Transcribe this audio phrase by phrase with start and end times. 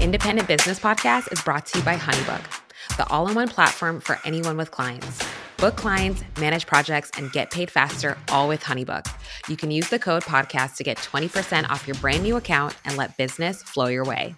[0.00, 4.20] Independent Business Podcast is brought to you by Honeybook, the all in one platform for
[4.24, 5.18] anyone with clients.
[5.56, 9.12] Book clients, manage projects, and get paid faster, all with Honeybook.
[9.48, 12.96] You can use the code podcast to get 20% off your brand new account and
[12.96, 14.36] let business flow your way.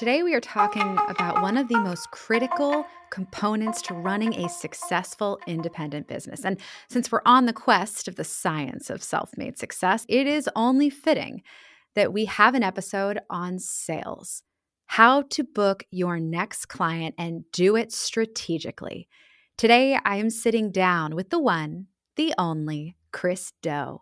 [0.00, 5.38] Today, we are talking about one of the most critical components to running a successful
[5.46, 6.42] independent business.
[6.42, 6.58] And
[6.88, 10.88] since we're on the quest of the science of self made success, it is only
[10.88, 11.42] fitting
[11.96, 14.42] that we have an episode on sales
[14.86, 19.06] how to book your next client and do it strategically.
[19.58, 24.00] Today, I am sitting down with the one, the only, Chris Do.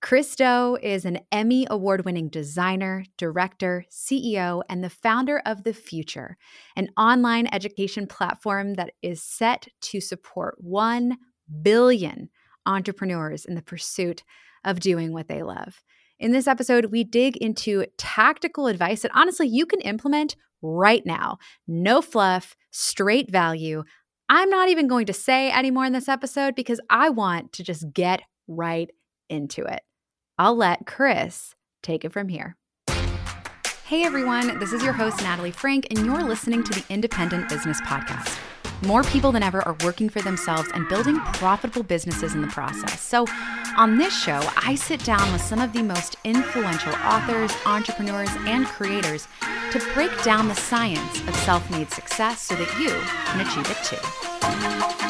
[0.00, 5.74] Chris Do is an Emmy award winning designer, director, CEO, and the founder of The
[5.74, 6.38] Futur,
[6.74, 11.18] an online education platform that is set to support 1
[11.60, 12.30] billion
[12.64, 14.22] entrepreneurs in the pursuit
[14.64, 15.82] of doing what they love.
[16.18, 21.36] In this episode, we dig into tactical advice that honestly you can implement right now.
[21.68, 23.84] No fluff, straight value.
[24.30, 27.92] I'm not even going to say anymore in this episode because I want to just
[27.92, 28.90] get right
[29.28, 29.82] into it.
[30.40, 32.56] I'll let Chris take it from here.
[33.84, 37.78] Hey everyone, this is your host, Natalie Frank, and you're listening to the Independent Business
[37.82, 38.38] Podcast.
[38.86, 43.02] More people than ever are working for themselves and building profitable businesses in the process.
[43.02, 43.26] So,
[43.76, 48.64] on this show, I sit down with some of the most influential authors, entrepreneurs, and
[48.64, 49.28] creators
[49.72, 52.88] to break down the science of self made success so that you
[53.26, 53.84] can achieve it
[55.04, 55.09] too.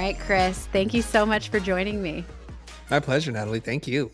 [0.00, 2.24] Right, Chris, thank you so much for joining me.
[2.90, 3.60] My pleasure, Natalie.
[3.60, 4.10] Thank you.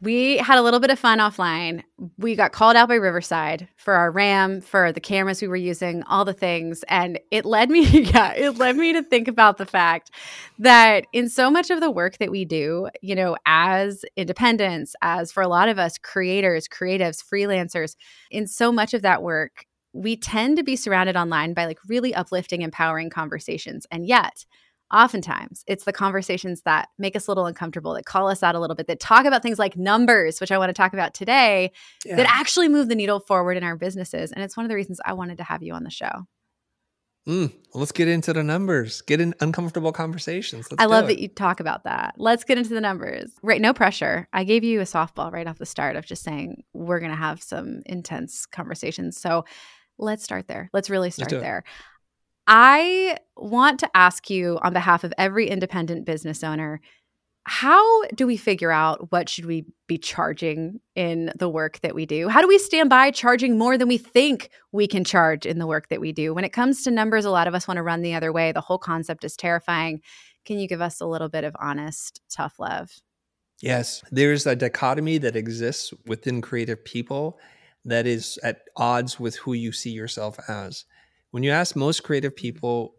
[0.00, 1.82] We had a little bit of fun offline.
[2.16, 6.04] We got called out by Riverside for our RAM, for the cameras we were using,
[6.04, 6.84] all the things.
[6.88, 10.12] And it led me, yeah, it led me to think about the fact
[10.60, 15.32] that in so much of the work that we do, you know, as independents, as
[15.32, 17.96] for a lot of us creators, creatives, freelancers,
[18.30, 22.14] in so much of that work, we tend to be surrounded online by like really
[22.14, 23.86] uplifting, empowering conversations.
[23.90, 24.44] And yet,
[24.92, 28.60] oftentimes it's the conversations that make us a little uncomfortable that call us out a
[28.60, 31.72] little bit that talk about things like numbers which i want to talk about today
[32.04, 32.14] yeah.
[32.14, 35.00] that actually move the needle forward in our businesses and it's one of the reasons
[35.04, 36.26] i wanted to have you on the show.
[37.28, 39.02] Mm, well, let's get into the numbers.
[39.02, 40.68] Get in uncomfortable conversations.
[40.70, 41.08] Let's i love it.
[41.08, 42.14] that you talk about that.
[42.18, 43.32] Let's get into the numbers.
[43.42, 44.28] Right no pressure.
[44.32, 47.16] I gave you a softball right off the start of just saying we're going to
[47.16, 49.44] have some intense conversations so
[49.98, 50.70] let's start there.
[50.72, 51.64] Let's really start let's there
[52.46, 56.80] I want to ask you on behalf of every independent business owner
[57.48, 62.04] how do we figure out what should we be charging in the work that we
[62.04, 62.28] do?
[62.28, 65.66] How do we stand by charging more than we think we can charge in the
[65.66, 66.34] work that we do?
[66.34, 68.50] When it comes to numbers a lot of us want to run the other way.
[68.50, 70.00] The whole concept is terrifying.
[70.44, 72.90] Can you give us a little bit of honest tough love?
[73.62, 74.02] Yes.
[74.10, 77.38] There's a dichotomy that exists within creative people
[77.84, 80.84] that is at odds with who you see yourself as
[81.36, 82.94] when you ask most creative people,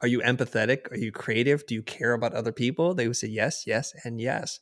[0.00, 0.90] are you empathetic?
[0.90, 1.66] Are you creative?
[1.66, 2.94] Do you care about other people?
[2.94, 4.60] They would say yes, yes, and yes.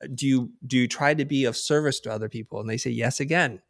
[0.00, 2.60] Uh, do you do you try to be of service to other people?
[2.60, 3.62] And they say yes again.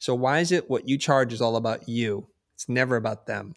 [0.00, 2.26] So why is it what you charge is all about you?
[2.56, 3.54] It's never about them.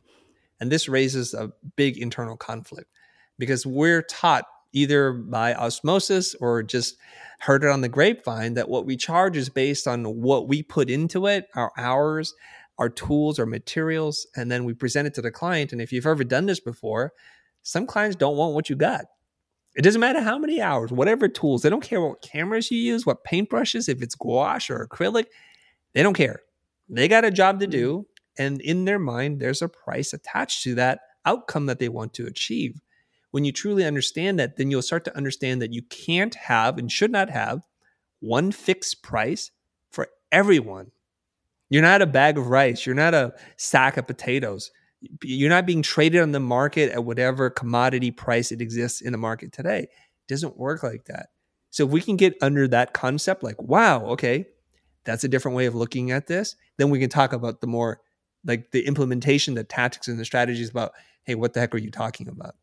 [0.59, 2.91] And this raises a big internal conflict
[3.39, 6.97] because we're taught either by osmosis or just
[7.39, 10.91] heard it on the grapevine that what we charge is based on what we put
[10.91, 12.35] into it, our hours,
[12.78, 15.72] our tools, our materials, and then we present it to the client.
[15.72, 17.13] And if you've ever done this before,
[17.61, 19.06] some clients don't want what you got.
[19.75, 23.06] It doesn't matter how many hours, whatever tools, they don't care what cameras you use,
[23.06, 25.25] what paintbrushes, if it's gouache or acrylic,
[25.94, 26.41] they don't care.
[26.89, 28.00] They got a job to do.
[28.00, 28.44] Mm-hmm.
[28.44, 32.25] And in their mind, there's a price attached to that outcome that they want to
[32.25, 32.81] achieve.
[33.31, 36.91] When you truly understand that, then you'll start to understand that you can't have and
[36.91, 37.61] should not have
[38.19, 39.51] one fixed price
[39.90, 40.91] for everyone.
[41.73, 42.85] You're not a bag of rice.
[42.85, 44.69] You're not a sack of potatoes.
[45.23, 49.17] You're not being traded on the market at whatever commodity price it exists in the
[49.17, 49.79] market today.
[49.79, 49.90] It
[50.28, 51.29] doesn't work like that.
[51.72, 54.46] So if we can get under that concept, like, wow, okay,
[55.03, 58.02] that's a different way of looking at this, then we can talk about the more
[58.46, 60.91] like the implementation, the tactics and the strategies about,
[61.23, 62.53] hey, what the heck are you talking about?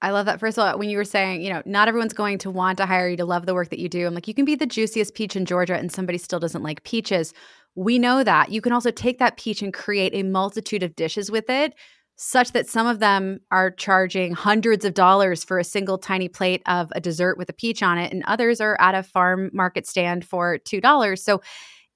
[0.00, 0.38] I love that.
[0.38, 2.86] First of all, when you were saying, you know, not everyone's going to want to
[2.86, 4.06] hire you to love the work that you do.
[4.06, 6.84] I'm like, you can be the juiciest peach in Georgia and somebody still doesn't like
[6.84, 7.34] peaches.
[7.74, 8.50] We know that.
[8.50, 11.74] You can also take that peach and create a multitude of dishes with it,
[12.16, 16.62] such that some of them are charging hundreds of dollars for a single tiny plate
[16.66, 19.86] of a dessert with a peach on it, and others are at a farm market
[19.86, 21.18] stand for $2.
[21.18, 21.40] So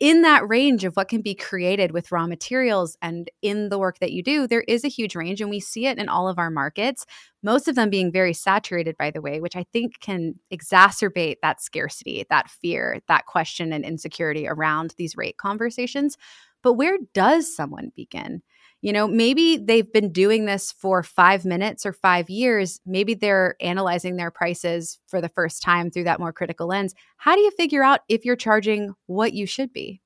[0.03, 4.01] in that range of what can be created with raw materials and in the work
[4.01, 5.41] that you do, there is a huge range.
[5.41, 7.07] And we see it in all of our markets,
[7.41, 11.63] most of them being very saturated, by the way, which I think can exacerbate that
[11.63, 16.19] scarcity, that fear, that question and insecurity around these rate conversations.
[16.65, 18.43] But where does someone begin?
[18.83, 22.81] You know, maybe they've been doing this for five minutes or five years.
[22.85, 26.93] Maybe they're analyzing their prices for the first time through that more critical lens.
[27.17, 30.03] How do you figure out if you're charging what you should be?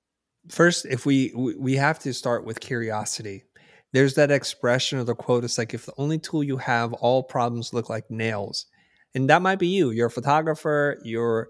[0.50, 3.44] First, if we we have to start with curiosity.
[3.92, 5.42] There's that expression or the quote.
[5.44, 8.66] It's like if the only tool you have, all problems look like nails,
[9.14, 9.90] and that might be you.
[9.90, 10.98] You're a photographer.
[11.02, 11.48] You're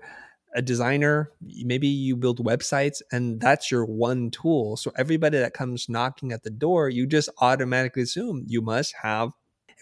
[0.57, 4.77] a designer, maybe you build websites and that's your one tool.
[4.77, 9.33] So everybody that comes knocking at the door, you just automatically assume you must have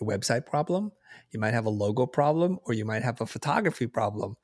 [0.01, 0.91] a website problem,
[1.31, 4.37] you might have a logo problem, or you might have a photography problem.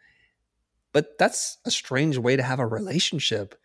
[0.92, 3.56] But that's a strange way to have a relationship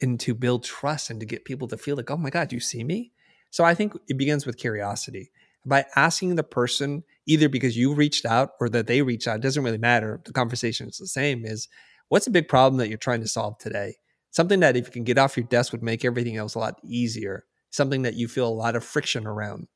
[0.00, 2.60] and to build trust and to get people to feel like, oh my God, you
[2.60, 3.12] see me?
[3.50, 5.30] So I think it begins with curiosity.
[5.66, 9.62] By asking the person, either because you reached out or that they reached out, doesn't
[9.62, 10.22] really matter.
[10.24, 11.68] The conversation is the same, is
[12.10, 13.94] what's a big problem that you're trying to solve today?
[14.30, 16.78] Something that if you can get off your desk would make everything else a lot
[16.84, 17.46] easier.
[17.70, 19.68] Something that you feel a lot of friction around.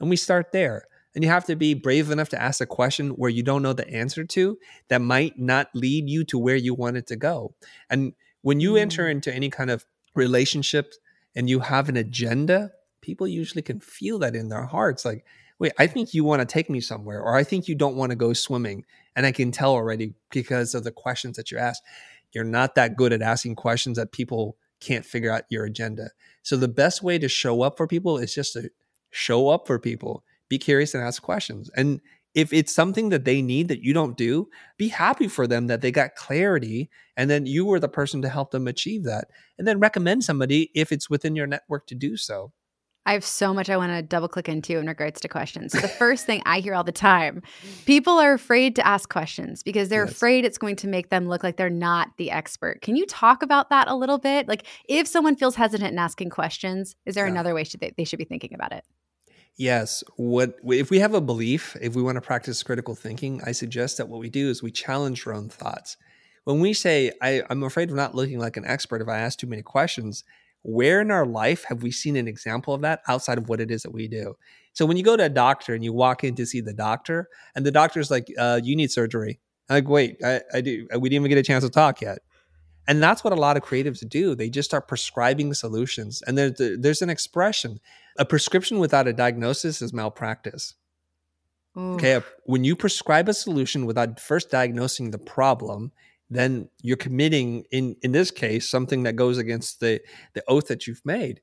[0.00, 0.84] And we start there.
[1.14, 3.72] And you have to be brave enough to ask a question where you don't know
[3.72, 7.54] the answer to that might not lead you to where you want it to go.
[7.88, 8.12] And
[8.42, 8.80] when you mm.
[8.80, 10.92] enter into any kind of relationship
[11.34, 15.04] and you have an agenda, people usually can feel that in their hearts.
[15.04, 15.24] Like,
[15.58, 18.10] wait, I think you want to take me somewhere, or I think you don't want
[18.10, 18.84] to go swimming.
[19.16, 21.82] And I can tell already because of the questions that you ask.
[22.32, 26.10] You're not that good at asking questions that people can't figure out your agenda.
[26.42, 28.70] So the best way to show up for people is just to
[29.10, 31.70] show up for people, be curious and ask questions.
[31.74, 32.00] And
[32.34, 35.80] if it's something that they need that you don't do, be happy for them that
[35.80, 39.28] they got clarity and then you were the person to help them achieve that.
[39.56, 42.52] And then recommend somebody if it's within your network to do so.
[43.06, 45.72] I have so much I want to double click into in regards to questions.
[45.72, 47.42] The first thing I hear all the time,
[47.86, 50.12] people are afraid to ask questions because they're yes.
[50.12, 52.82] afraid it's going to make them look like they're not the expert.
[52.82, 54.48] Can you talk about that a little bit?
[54.48, 57.32] Like if someone feels hesitant in asking questions, is there yeah.
[57.32, 58.84] another way should they, they should be thinking about it?
[59.56, 60.02] Yes.
[60.16, 63.98] What if we have a belief, if we want to practice critical thinking, I suggest
[63.98, 65.96] that what we do is we challenge our own thoughts.
[66.42, 69.38] When we say, I, I'm afraid of not looking like an expert if I ask
[69.38, 70.24] too many questions,
[70.66, 73.70] where in our life have we seen an example of that outside of what it
[73.70, 74.36] is that we do?
[74.72, 77.28] So when you go to a doctor and you walk in to see the doctor,
[77.54, 80.88] and the doctor's like, uh, "You need surgery," I'm like, "Wait, I, I do.
[80.98, 82.18] We didn't even get a chance to talk yet."
[82.88, 84.34] And that's what a lot of creatives do.
[84.34, 86.22] They just start prescribing solutions.
[86.26, 87.78] And there's there's an expression:
[88.18, 90.74] a prescription without a diagnosis is malpractice.
[91.76, 95.92] Okay, when you prescribe a solution without first diagnosing the problem,
[96.30, 100.00] then you're committing in in this case something that goes against the
[100.34, 101.40] the oath that you've made.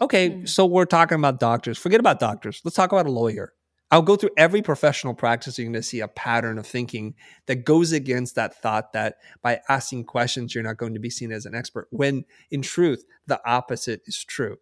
[0.00, 0.48] Okay mm.
[0.48, 1.78] so we're talking about doctors.
[1.78, 2.60] Forget about doctors.
[2.64, 3.52] Let's talk about a lawyer.
[3.90, 7.14] I'll go through every professional practice you're going to see a pattern of thinking
[7.46, 11.30] that goes against that thought that by asking questions you're not going to be seen
[11.30, 14.56] as an expert when in truth the opposite is true.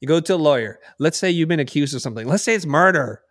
[0.00, 0.80] You go to a lawyer.
[0.98, 2.26] Let's say you've been accused of something.
[2.26, 3.22] Let's say it's murder.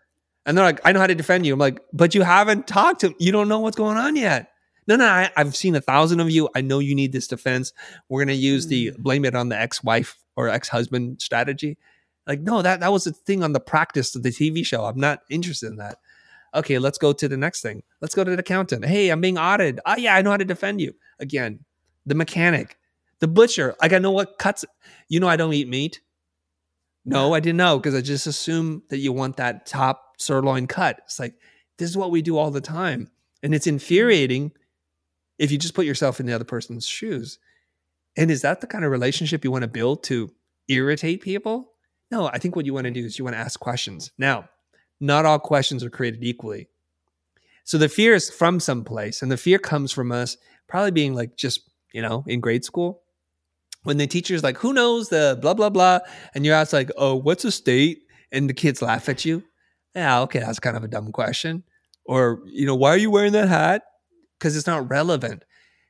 [0.46, 1.54] And they're like i know how to defend you.
[1.54, 4.52] I'm like but you haven't talked to you don't know what's going on yet
[4.88, 6.50] no, no, I, have seen a thousand of you.
[6.56, 7.72] I know you need this defense.
[8.10, 8.98] We're going to use the mm.
[8.98, 11.78] blame it on the ex wife or ex husband strategy.
[12.28, 14.86] Like, no, that, that was a thing on the practice of the TV show.
[14.86, 15.98] I'm not interested in that.
[16.54, 17.84] Okay, let's go to the next thing.
[18.02, 18.86] Let's go to the accountant.
[18.86, 19.80] Hey, I'm being audited.
[19.86, 20.94] Oh, yeah, I know how to defend you.
[21.20, 21.64] Again,
[22.06, 22.78] the mechanic,
[23.20, 23.76] the butcher.
[23.82, 24.66] Like, I know what cuts.
[25.08, 26.02] You know, I don't eat meat.
[27.06, 31.00] No, I didn't know because I just assume that you want that top sirloin cut.
[31.06, 31.36] It's like,
[31.78, 33.10] this is what we do all the time.
[33.42, 34.52] And it's infuriating
[35.42, 37.40] if you just put yourself in the other person's shoes.
[38.16, 40.30] And is that the kind of relationship you want to build to
[40.68, 41.72] irritate people?
[42.12, 44.12] No, I think what you want to do is you want to ask questions.
[44.20, 44.50] Now,
[45.00, 46.68] not all questions are created equally.
[47.64, 51.36] So the fear is from someplace, and the fear comes from us probably being like
[51.38, 53.02] just, you know, in grade school.
[53.82, 56.02] When the teacher's like, who knows the blah, blah, blah.
[56.36, 58.04] And you're asked, like, oh, what's a state?
[58.32, 59.44] And the kids laugh at you.
[59.96, 61.64] Yeah, okay, that's kind of a dumb question.
[62.06, 63.82] Or, you know, why are you wearing that hat?
[64.42, 65.46] Because it's not relevant.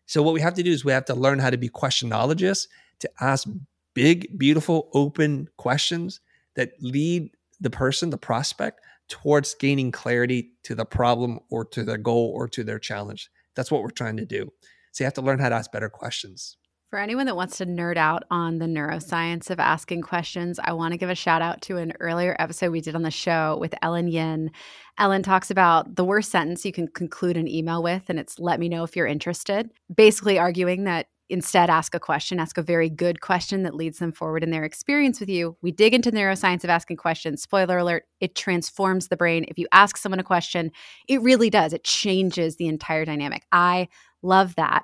[0.07, 2.67] So what we have to do is we have to learn how to be questionologists
[2.99, 3.47] to ask
[3.93, 6.19] big, beautiful, open questions
[6.55, 7.29] that lead
[7.61, 12.49] the person, the prospect, towards gaining clarity to the problem or to their goal or
[12.49, 13.29] to their challenge.
[13.55, 14.51] That's what we're trying to do.
[14.91, 16.57] So you have to learn how to ask better questions.
[16.91, 20.91] For anyone that wants to nerd out on the neuroscience of asking questions, I want
[20.91, 23.73] to give a shout out to an earlier episode we did on the show with
[23.81, 24.51] Ellen Yin.
[24.97, 28.59] Ellen talks about the worst sentence you can conclude an email with, and it's let
[28.59, 32.89] me know if you're interested, basically arguing that instead ask a question, ask a very
[32.89, 35.55] good question that leads them forward in their experience with you.
[35.61, 37.41] We dig into the neuroscience of asking questions.
[37.41, 39.45] Spoiler alert, it transforms the brain.
[39.47, 40.73] If you ask someone a question,
[41.07, 41.71] it really does.
[41.71, 43.45] It changes the entire dynamic.
[43.49, 43.87] I
[44.21, 44.83] love that.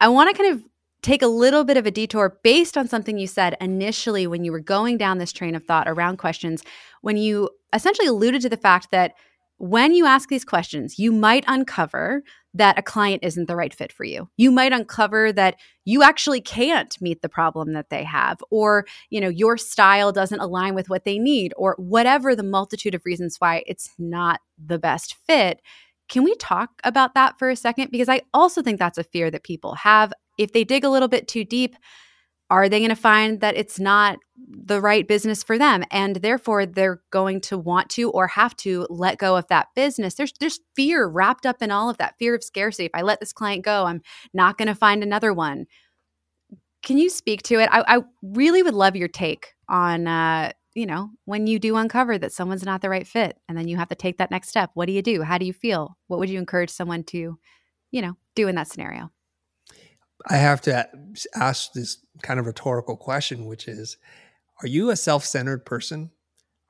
[0.00, 0.64] I want to kind of
[1.06, 4.50] take a little bit of a detour based on something you said initially when you
[4.50, 6.64] were going down this train of thought around questions,
[7.00, 9.12] when you essentially alluded to the fact that
[9.58, 12.22] when you ask these questions, you might uncover
[12.54, 14.28] that a client isn't the right fit for you.
[14.36, 19.20] You might uncover that you actually can't meet the problem that they have or, you
[19.20, 23.36] know, your style doesn't align with what they need or whatever the multitude of reasons
[23.38, 25.62] why it's not the best fit.
[26.08, 29.30] Can we talk about that for a second because I also think that's a fear
[29.30, 30.12] that people have.
[30.38, 31.76] If they dig a little bit too deep,
[32.48, 35.84] are they going to find that it's not the right business for them?
[35.90, 40.14] And therefore they're going to want to or have to let go of that business.
[40.14, 42.84] There's there's fear wrapped up in all of that fear of scarcity.
[42.86, 44.00] If i let this client go i'm
[44.32, 45.66] not going to find another one.
[46.82, 47.68] Can you speak to it?
[47.72, 52.16] I, I really would love your take on uh, you know when you do uncover
[52.16, 54.70] that someone's not the right fit and then you have to take that next step.
[54.74, 55.22] What do you do?
[55.22, 55.96] How do you feel?
[56.06, 57.38] What would you encourage someone to
[57.90, 59.10] you know do in that scenario
[60.28, 60.88] I have to
[61.34, 63.96] ask this kind of rhetorical question, which is
[64.62, 66.10] Are you a self centered person?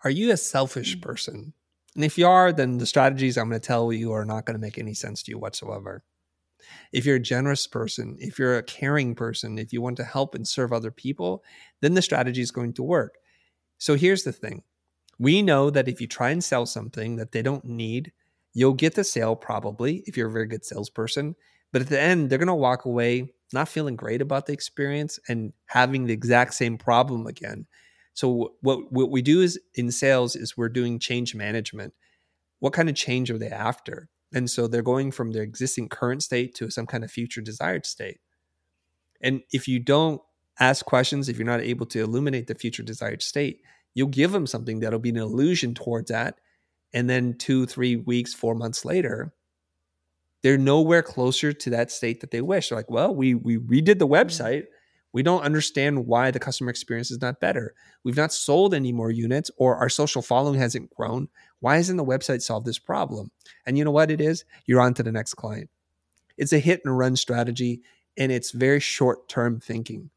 [0.04, 1.02] Are you a selfish mm.
[1.02, 1.52] person?
[1.94, 4.54] And if you are, then the strategies I'm going to tell you are not going
[4.54, 6.04] to make any sense to you whatsoever.
[6.92, 10.34] If you're a generous person, if you're a caring person, if you want to help
[10.34, 11.42] and serve other people,
[11.80, 13.16] then the strategy is going to work.
[13.78, 14.62] So here's the thing
[15.18, 18.12] we know that if you try and sell something that they don't need,
[18.52, 21.34] you'll get the sale probably if you're a very good salesperson.
[21.72, 25.18] But at the end, they're going to walk away not feeling great about the experience
[25.28, 27.66] and having the exact same problem again.
[28.14, 31.92] So what what we do is in sales is we're doing change management.
[32.60, 34.08] What kind of change are they after?
[34.34, 37.86] And so they're going from their existing current state to some kind of future desired
[37.86, 38.20] state.
[39.20, 40.20] And if you don't
[40.58, 43.60] ask questions, if you're not able to illuminate the future desired state,
[43.94, 46.38] you'll give them something that'll be an illusion towards that.
[46.92, 49.34] And then two, three weeks, four months later,
[50.46, 52.68] they're nowhere closer to that state that they wish.
[52.68, 54.14] They're like, well, we we redid the mm-hmm.
[54.14, 54.66] website.
[55.12, 57.74] We don't understand why the customer experience is not better.
[58.04, 61.30] We've not sold any more units or our social following hasn't grown.
[61.58, 63.32] Why isn't the website solve this problem?
[63.66, 64.44] And you know what it is?
[64.66, 65.68] You're on to the next client.
[66.36, 67.80] It's a hit and run strategy
[68.16, 70.10] and it's very short term thinking.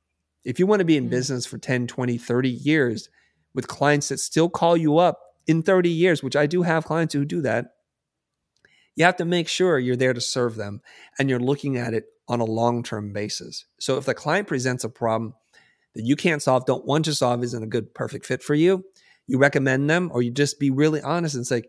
[0.45, 1.09] If you want to be in mm-hmm.
[1.09, 3.09] business for 10, 20, 30 years
[3.55, 7.15] with clients that still call you up in 30 years, which I do have clients
[7.15, 7.73] who do that,
[8.99, 10.81] you have to make sure you're there to serve them
[11.17, 13.65] and you're looking at it on a long term basis.
[13.79, 15.35] So if the client presents a problem
[15.95, 18.83] that you can't solve, don't want to solve, isn't a good, perfect fit for you,
[19.25, 21.63] you recommend them or you just be really honest and say,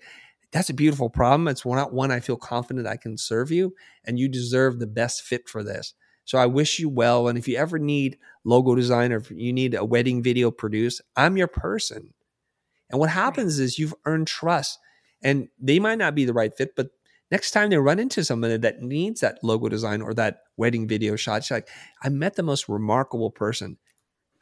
[0.50, 1.46] that's a beautiful problem.
[1.46, 5.22] It's not one I feel confident I can serve you, and you deserve the best
[5.22, 5.94] fit for this.
[6.25, 7.28] So I wish you well.
[7.28, 11.00] And if you ever need logo design or if you need a wedding video produced,
[11.14, 12.12] I'm your person.
[12.90, 14.80] And what happens is you've earned trust,
[15.22, 16.90] and they might not be the right fit, but
[17.30, 21.16] next time they run into somebody that needs that logo design or that wedding video
[21.16, 21.68] shot, she's like,
[22.02, 23.78] I met the most remarkable person.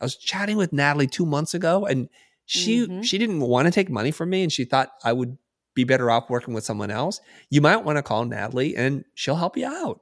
[0.01, 2.09] I was chatting with Natalie two months ago and
[2.47, 3.03] she mm-hmm.
[3.03, 5.37] she didn't want to take money from me and she thought I would
[5.75, 7.21] be better off working with someone else.
[7.51, 10.01] You might want to call Natalie and she'll help you out.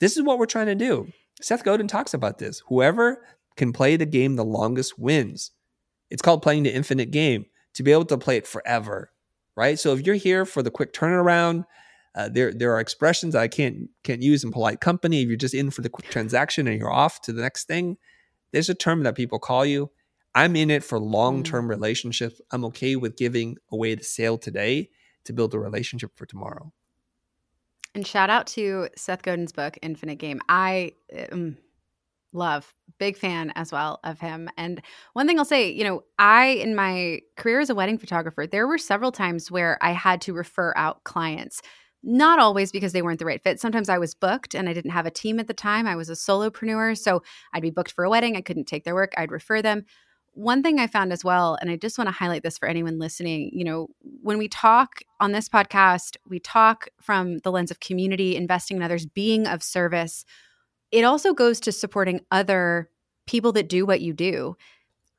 [0.00, 1.08] This is what we're trying to do.
[1.40, 2.62] Seth Godin talks about this.
[2.68, 3.24] Whoever
[3.56, 5.50] can play the game the longest wins.
[6.10, 9.10] It's called playing the infinite game to be able to play it forever,
[9.56, 9.78] right?
[9.78, 11.64] So if you're here for the quick turnaround,
[12.14, 15.22] uh, there there are expressions I can't can't use in polite company.
[15.22, 17.96] If you're just in for the transaction and you're off to the next thing,
[18.52, 19.90] there's a term that people call you.
[20.34, 21.70] I'm in it for long term mm.
[21.70, 22.40] relationships.
[22.50, 24.90] I'm okay with giving away the sale today
[25.24, 26.72] to build a relationship for tomorrow.
[27.94, 30.40] And shout out to Seth Godin's book, Infinite Game.
[30.48, 30.92] I
[31.30, 31.58] um,
[32.32, 34.48] love, big fan as well of him.
[34.56, 34.80] And
[35.12, 38.66] one thing I'll say, you know, I, in my career as a wedding photographer, there
[38.66, 41.60] were several times where I had to refer out clients
[42.02, 43.60] not always because they weren't the right fit.
[43.60, 45.86] Sometimes I was booked and I didn't have a team at the time.
[45.86, 46.98] I was a solopreneur.
[46.98, 48.36] So I'd be booked for a wedding.
[48.36, 49.12] I couldn't take their work.
[49.16, 49.84] I'd refer them.
[50.34, 52.98] One thing I found as well, and I just want to highlight this for anyone
[52.98, 53.88] listening, you know,
[54.22, 58.82] when we talk on this podcast, we talk from the lens of community, investing in
[58.82, 60.24] others, being of service.
[60.90, 62.88] It also goes to supporting other
[63.26, 64.56] people that do what you do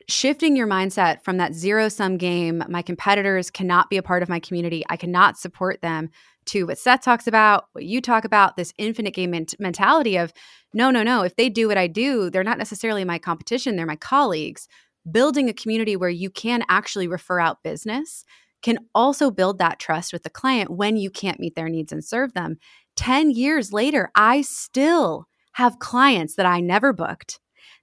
[0.07, 4.29] shifting your mindset from that zero sum game, my competitors cannot be a part of
[4.29, 6.09] my community, I cannot support them,
[6.47, 10.33] to what Seth talks about, what you talk about, this infinite game ment- mentality of
[10.73, 11.23] no, no, no.
[11.23, 14.67] If they do what I do, they're not necessarily my competition, they're my colleagues.
[15.09, 18.23] Building a community where you can actually refer out business
[18.61, 22.03] can also build that trust with the client when you can't meet their needs and
[22.03, 22.57] serve them.
[22.95, 27.39] 10 years later, I still have clients that I never booked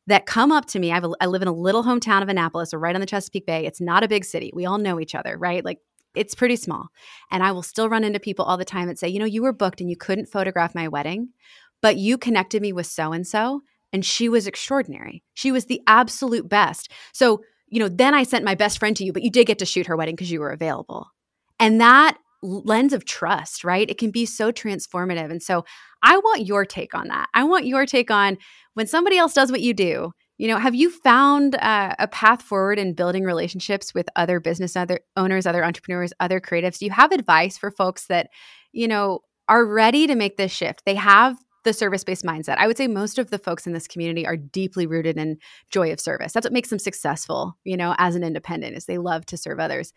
[0.07, 0.91] that come up to me.
[0.91, 3.67] I, I live in a little hometown of Annapolis, or right on the Chesapeake Bay.
[3.67, 4.51] It's not a big city.
[4.55, 5.65] We all know each other, right?
[5.65, 5.79] Like
[6.15, 6.89] it's pretty small.
[7.31, 9.43] And I will still run into people all the time that say, you know, you
[9.43, 11.29] were booked and you couldn't photograph my wedding,
[11.81, 13.63] but you connected me with so and so,
[13.93, 15.23] and she was extraordinary.
[15.35, 16.91] She was the absolute best.
[17.13, 19.59] So, you know, then I sent my best friend to you, but you did get
[19.61, 21.07] to shoot her wedding because you were available.
[21.59, 23.89] And that lens of trust, right?
[23.89, 25.31] It can be so transformative.
[25.31, 25.65] And so
[26.03, 27.29] I want your take on that.
[27.35, 28.39] I want your take on
[28.75, 30.13] when somebody else does what you do.
[30.41, 34.75] You know, have you found uh, a path forward in building relationships with other business
[34.75, 36.79] other owners, other entrepreneurs, other creatives?
[36.79, 38.31] Do you have advice for folks that,
[38.73, 39.19] you know,
[39.51, 40.87] are ready to make this shift?
[40.87, 42.57] They have the service based mindset.
[42.57, 45.37] I would say most of the folks in this community are deeply rooted in
[45.71, 46.33] joy of service.
[46.33, 49.61] That's what makes them successful, you know, as an independent is they love to serve
[49.61, 49.93] others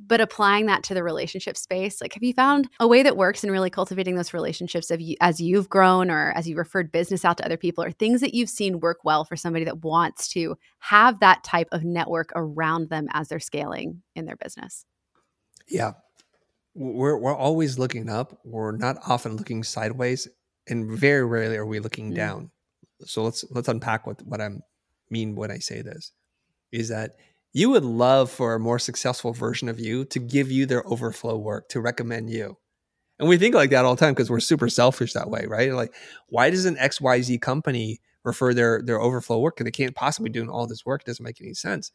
[0.00, 3.42] but applying that to the relationship space like have you found a way that works
[3.42, 7.36] in really cultivating those relationships you, as you've grown or as you referred business out
[7.36, 10.56] to other people or things that you've seen work well for somebody that wants to
[10.78, 14.84] have that type of network around them as they're scaling in their business?
[15.68, 15.92] Yeah.
[16.74, 18.38] We're, we're always looking up.
[18.44, 20.28] We're not often looking sideways
[20.68, 22.16] and very rarely are we looking mm-hmm.
[22.16, 22.50] down.
[23.04, 24.48] So let's let's unpack what what i
[25.10, 26.12] mean when i say this
[26.72, 27.12] is that
[27.52, 31.36] you would love for a more successful version of you to give you their overflow
[31.36, 32.56] work, to recommend you.
[33.18, 35.72] And we think like that all the time because we're super selfish that way, right?
[35.72, 35.94] Like,
[36.28, 39.56] why does an XYZ company refer their their overflow work?
[39.56, 41.02] Because they can't possibly doing all this work.
[41.02, 41.90] It doesn't make any sense.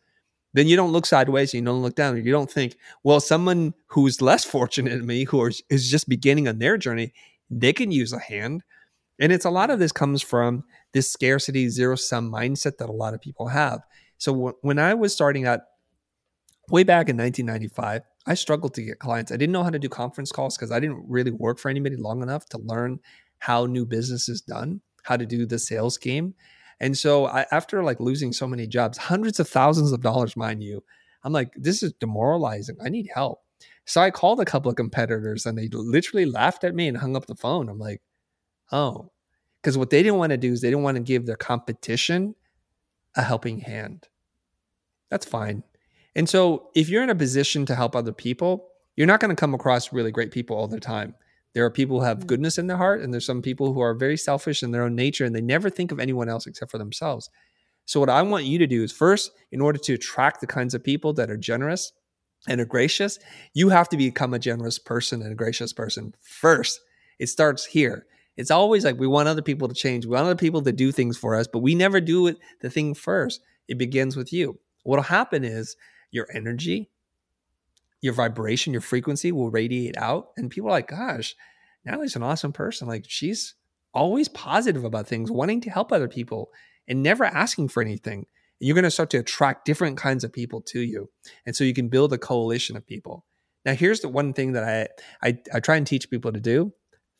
[0.53, 4.21] Then you don't look sideways, you don't look down, you don't think, well, someone who's
[4.21, 7.11] less fortunate than me, who is, is just beginning on their journey,
[7.49, 8.63] they can use a hand.
[9.19, 12.93] And it's a lot of this comes from this scarcity zero sum mindset that a
[12.93, 13.81] lot of people have.
[14.23, 15.59] So w- when I was starting out
[16.69, 19.33] way back in 1995, I struggled to get clients.
[19.33, 21.97] I didn't know how to do conference calls because I didn't really work for anybody
[21.97, 23.01] long enough to learn
[23.39, 26.35] how new business is done, how to do the sales game.
[26.79, 30.63] And so I, after like losing so many jobs, hundreds of thousands of dollars, mind
[30.63, 30.85] you,
[31.25, 32.77] I'm like, this is demoralizing.
[32.81, 33.41] I need help.
[33.83, 37.17] So I called a couple of competitors and they literally laughed at me and hung
[37.17, 37.67] up the phone.
[37.67, 38.01] I'm like,
[38.71, 39.11] oh,
[39.61, 42.35] because what they didn't want to do is they didn't want to give their competition
[43.17, 44.07] a helping hand.
[45.13, 45.61] That's fine.
[46.15, 49.39] And so if you're in a position to help other people, you're not going to
[49.39, 51.13] come across really great people all the time.
[51.53, 52.25] There are people who have mm-hmm.
[52.25, 54.95] goodness in their heart, and there's some people who are very selfish in their own
[54.95, 57.29] nature and they never think of anyone else except for themselves.
[57.85, 60.73] So, what I want you to do is first, in order to attract the kinds
[60.73, 61.93] of people that are generous
[62.47, 63.19] and are gracious,
[63.53, 66.81] you have to become a generous person and a gracious person first.
[67.19, 68.07] It starts here.
[68.35, 70.91] It's always like we want other people to change, we want other people to do
[70.91, 73.41] things for us, but we never do it the thing first.
[73.67, 74.57] It begins with you.
[74.83, 75.75] What'll happen is
[76.11, 76.89] your energy,
[78.01, 80.31] your vibration, your frequency will radiate out.
[80.37, 81.35] And people are like, gosh,
[81.85, 82.87] Natalie's an awesome person.
[82.87, 83.55] Like she's
[83.93, 86.49] always positive about things, wanting to help other people
[86.87, 88.25] and never asking for anything.
[88.59, 91.09] You're going to start to attract different kinds of people to you.
[91.45, 93.25] And so you can build a coalition of people.
[93.65, 96.73] Now, here's the one thing that I, I, I try and teach people to do.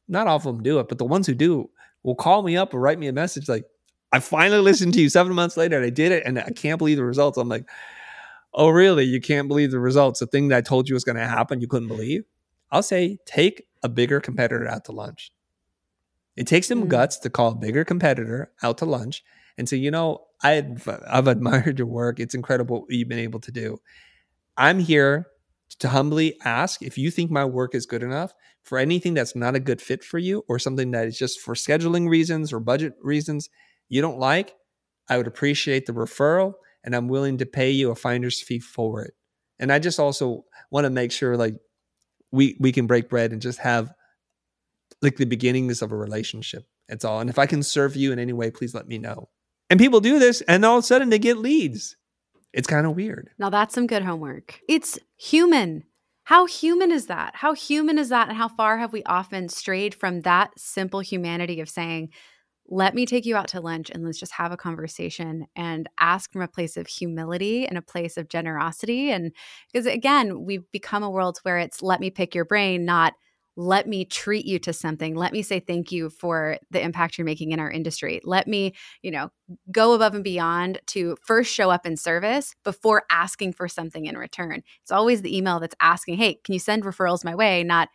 [0.08, 1.70] Not all of them do it, but the ones who do
[2.04, 3.66] will call me up or write me a message like,
[4.14, 6.78] I finally listened to you seven months later and I did it and I can't
[6.78, 7.36] believe the results.
[7.36, 7.68] I'm like,
[8.54, 9.06] oh, really?
[9.06, 10.20] You can't believe the results?
[10.20, 12.24] The thing that I told you was going to happen, you couldn't believe?
[12.72, 15.32] I'll say, take a bigger competitor out to lunch.
[16.36, 16.90] It takes some mm-hmm.
[16.90, 19.24] guts to call a bigger competitor out to lunch
[19.58, 22.20] and say, you know, I've, I've admired your work.
[22.20, 23.80] It's incredible what you've been able to do.
[24.58, 25.26] I'm here
[25.80, 29.56] to humbly ask if you think my work is good enough for anything that's not
[29.56, 32.94] a good fit for you or something that is just for scheduling reasons or budget
[33.02, 33.50] reasons
[33.90, 34.54] you don't like,
[35.10, 39.02] I would appreciate the referral and I'm willing to pay you a finder's fee for
[39.02, 39.14] it.
[39.60, 41.56] And I just also want to make sure like
[42.32, 43.94] we we can break bread and just have
[45.02, 46.66] like the beginnings of a relationship.
[46.88, 47.20] That's all.
[47.20, 49.30] And if I can serve you in any way, please let me know.
[49.70, 51.96] And people do this and all of a sudden they get leads.
[52.52, 53.30] It's kind of weird.
[53.38, 54.60] Now that's some good homework.
[54.68, 55.84] It's human.
[56.26, 57.36] How human is that?
[57.36, 58.30] How human is that?
[58.30, 62.10] And how far have we often strayed from that simple humanity of saying,
[62.74, 66.32] let me take you out to lunch and let's just have a conversation and ask
[66.32, 69.12] from a place of humility and a place of generosity.
[69.12, 69.32] And
[69.72, 73.14] because again, we've become a world where it's let me pick your brain, not
[73.56, 75.14] let me treat you to something.
[75.14, 78.20] Let me say thank you for the impact you're making in our industry.
[78.24, 79.30] Let me, you know,
[79.72, 84.18] go above and beyond to first show up in service before asking for something in
[84.18, 84.64] return.
[84.82, 87.64] It's always the email that's asking, hey, can you send referrals my way?
[87.64, 87.90] Not,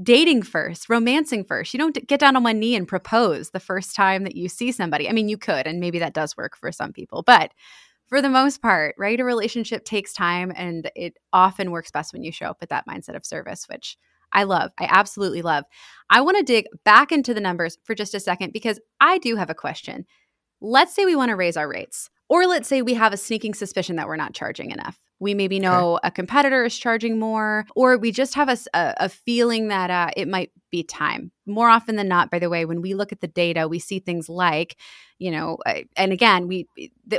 [0.00, 1.74] dating first, romancing first.
[1.74, 4.72] You don't get down on one knee and propose the first time that you see
[4.72, 5.08] somebody.
[5.08, 7.52] I mean, you could, and maybe that does work for some people, but
[8.06, 9.20] for the most part, right?
[9.20, 12.86] A relationship takes time and it often works best when you show up with that
[12.86, 13.96] mindset of service, which
[14.32, 14.72] I love.
[14.78, 15.64] I absolutely love.
[16.10, 19.36] I want to dig back into the numbers for just a second because I do
[19.36, 20.06] have a question.
[20.60, 23.54] Let's say we want to raise our rates, or let's say we have a sneaking
[23.54, 24.98] suspicion that we're not charging enough.
[25.22, 26.08] We maybe know okay.
[26.08, 30.26] a competitor is charging more, or we just have a, a, feeling that uh, it
[30.26, 31.30] might be time.
[31.46, 34.00] More often than not, by the way, when we look at the data, we see
[34.00, 34.76] things like,
[35.20, 36.66] you know, uh, and again, we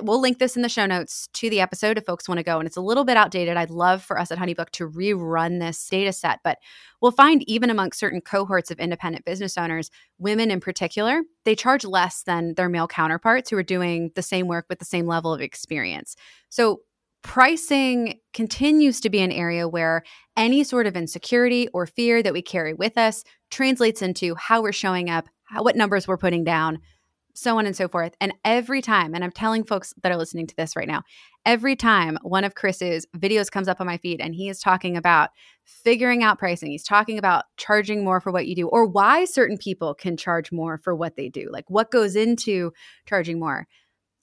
[0.01, 2.59] we'll link this in the show notes to the episode if folks want to go.
[2.59, 3.55] And it's a little bit outdated.
[3.55, 6.57] I'd love for us at Honeybook to rerun this data set, but
[6.99, 11.85] we'll find even amongst certain cohorts of independent business owners, women in particular, they charge
[11.85, 15.33] less than their male counterparts who are doing the same work with the same level
[15.33, 16.17] of experience.
[16.49, 16.81] So
[17.23, 20.03] pricing continues to be an area where
[20.37, 24.71] any sort of insecurity or fear that we carry with us translates into how we're
[24.71, 26.79] showing up, how, what numbers we're putting down,
[27.33, 28.13] so on and so forth.
[28.21, 31.01] And every time, and I'm telling folks that are listening to this right now,
[31.45, 34.97] every time one of Chris's videos comes up on my feed and he is talking
[34.97, 35.29] about
[35.65, 39.57] figuring out pricing, he's talking about charging more for what you do or why certain
[39.57, 42.71] people can charge more for what they do, like what goes into
[43.07, 43.65] charging more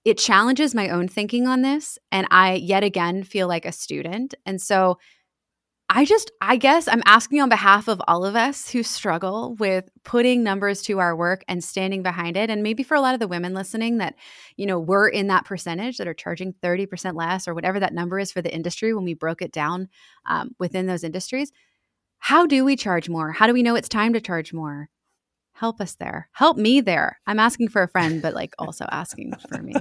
[0.04, 1.98] it challenges my own thinking on this.
[2.10, 4.34] And I yet again feel like a student.
[4.46, 4.98] And so
[5.92, 9.90] I just, I guess I'm asking on behalf of all of us who struggle with
[10.04, 12.48] putting numbers to our work and standing behind it.
[12.48, 14.14] And maybe for a lot of the women listening that,
[14.56, 18.20] you know, we're in that percentage that are charging 30% less or whatever that number
[18.20, 19.88] is for the industry when we broke it down
[20.26, 21.50] um, within those industries.
[22.18, 23.32] How do we charge more?
[23.32, 24.88] How do we know it's time to charge more?
[25.60, 26.30] Help us there.
[26.32, 27.20] Help me there.
[27.26, 29.74] I'm asking for a friend, but like also asking for me.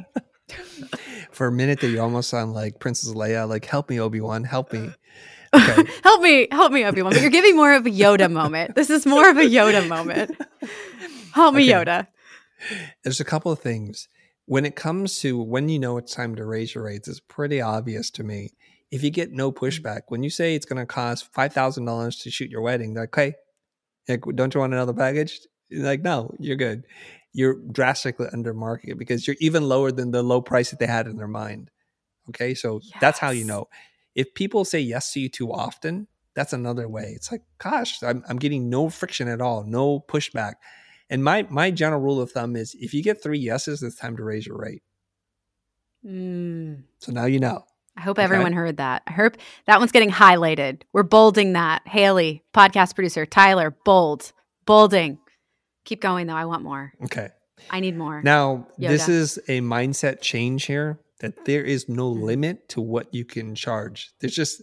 [1.31, 4.71] for a minute there, you almost sound like Princess Leia, like, help me, Obi-Wan, help
[4.73, 4.91] me.
[5.51, 5.83] Okay.
[6.03, 7.11] help me, help me, Obi-Wan.
[7.11, 8.75] But you're giving more of a Yoda moment.
[8.75, 10.39] This is more of a Yoda moment.
[11.33, 11.73] Help me, okay.
[11.73, 12.07] Yoda.
[13.03, 14.07] There's a couple of things.
[14.45, 17.61] When it comes to when you know it's time to raise your rates, it's pretty
[17.61, 18.51] obvious to me.
[18.91, 19.65] If you get no mm-hmm.
[19.65, 23.33] pushback, when you say it's going to cost $5,000 to shoot your wedding, like, okay,
[24.07, 25.39] like, don't you want another package?
[25.71, 26.83] Like, no, you're good.
[27.33, 31.07] You're drastically under market because you're even lower than the low price that they had
[31.07, 31.69] in their mind.
[32.29, 32.53] Okay.
[32.53, 32.93] So yes.
[33.01, 33.67] that's how you know.
[34.15, 37.13] If people say yes to you too often, that's another way.
[37.15, 40.53] It's like, gosh, I'm, I'm getting no friction at all, no pushback.
[41.09, 44.15] And my my general rule of thumb is if you get three yeses, it's time
[44.17, 44.83] to raise your rate.
[46.05, 46.83] Mm.
[46.99, 47.65] So now you know.
[47.97, 48.23] I hope okay.
[48.23, 49.01] everyone heard that.
[49.07, 50.83] I hope that one's getting highlighted.
[50.93, 51.85] We're bolding that.
[51.85, 54.31] Haley, podcast producer, Tyler, bold,
[54.65, 55.17] bolding.
[55.89, 56.35] Keep going though.
[56.35, 56.93] I want more.
[57.05, 57.29] Okay.
[57.71, 58.21] I need more.
[58.21, 58.89] Now, Yoda.
[58.89, 62.25] this is a mindset change here that there is no mm-hmm.
[62.25, 64.11] limit to what you can charge.
[64.19, 64.61] There's just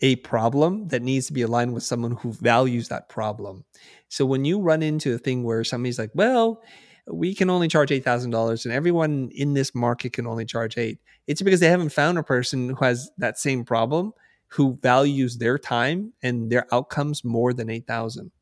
[0.00, 3.64] a problem that needs to be aligned with someone who values that problem.
[4.08, 6.60] So when you run into a thing where somebody's like, well,
[7.06, 10.98] we can only charge $8,000 and everyone in this market can only charge 8.
[11.28, 14.14] It's because they haven't found a person who has that same problem
[14.48, 18.32] who values their time and their outcomes more than 8,000.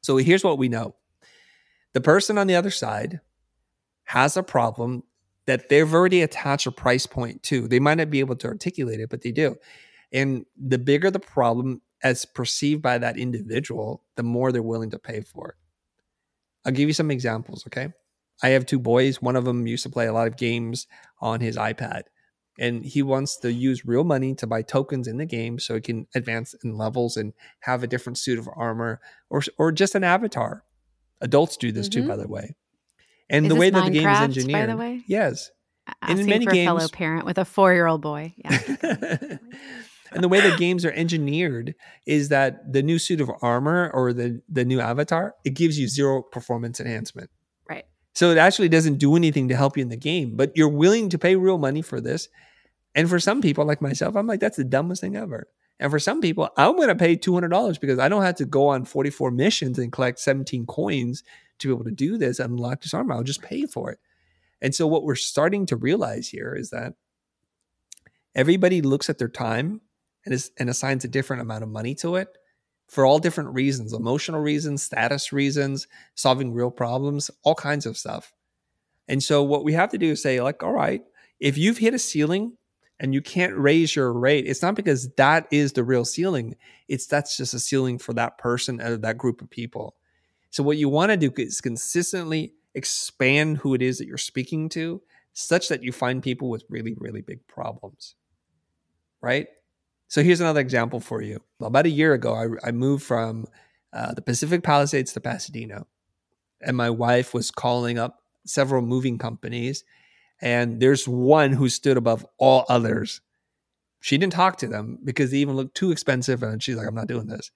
[0.00, 0.96] So here's what we know.
[1.96, 3.20] The person on the other side
[4.04, 5.04] has a problem
[5.46, 7.66] that they've already attached a price point to.
[7.66, 9.56] They might not be able to articulate it, but they do.
[10.12, 14.98] And the bigger the problem as perceived by that individual, the more they're willing to
[14.98, 15.54] pay for it.
[16.66, 17.94] I'll give you some examples, okay?
[18.42, 19.22] I have two boys.
[19.22, 20.86] One of them used to play a lot of games
[21.22, 22.02] on his iPad,
[22.58, 25.80] and he wants to use real money to buy tokens in the game so he
[25.80, 30.04] can advance in levels and have a different suit of armor or, or just an
[30.04, 30.62] avatar
[31.20, 32.02] Adults do this mm-hmm.
[32.02, 32.54] too, by the way.
[33.28, 35.50] And is the way that the game is engineered, by the way, yes.
[36.02, 38.34] Asking in many for games, a fellow parent with a four-year-old boy.
[38.36, 38.58] Yeah.
[40.12, 41.74] and the way the games are engineered
[42.06, 45.88] is that the new suit of armor or the the new avatar it gives you
[45.88, 47.30] zero performance enhancement.
[47.68, 47.84] Right.
[48.14, 51.08] So it actually doesn't do anything to help you in the game, but you're willing
[51.10, 52.28] to pay real money for this.
[52.94, 55.48] And for some people like myself, I'm like, that's the dumbest thing ever.
[55.78, 58.68] And for some people, I'm going to pay $200 because I don't have to go
[58.68, 61.22] on 44 missions and collect 17 coins
[61.58, 63.14] to be able to do this and unlock this armor.
[63.14, 63.98] I'll just pay for it.
[64.62, 66.94] And so, what we're starting to realize here is that
[68.34, 69.82] everybody looks at their time
[70.24, 72.28] and, is, and assigns a different amount of money to it
[72.88, 78.32] for all different reasons emotional reasons, status reasons, solving real problems, all kinds of stuff.
[79.08, 81.02] And so, what we have to do is say, like, all right,
[81.38, 82.56] if you've hit a ceiling
[82.98, 86.56] and you can't raise your rate, it's not because that is the real ceiling.
[86.88, 89.96] It's that's just a ceiling for that person or that group of people.
[90.50, 94.68] So what you want to do is consistently expand who it is that you're speaking
[94.70, 98.14] to such that you find people with really, really big problems.
[99.20, 99.48] Right?
[100.08, 101.40] So here's another example for you.
[101.60, 103.46] About a year ago, I, I moved from
[103.92, 105.86] uh, the Pacific Palisades to Pasadena.
[106.62, 109.84] And my wife was calling up several moving companies
[110.40, 113.20] and there's one who stood above all others.
[114.00, 116.42] She didn't talk to them because they even looked too expensive.
[116.42, 117.50] And she's like, I'm not doing this.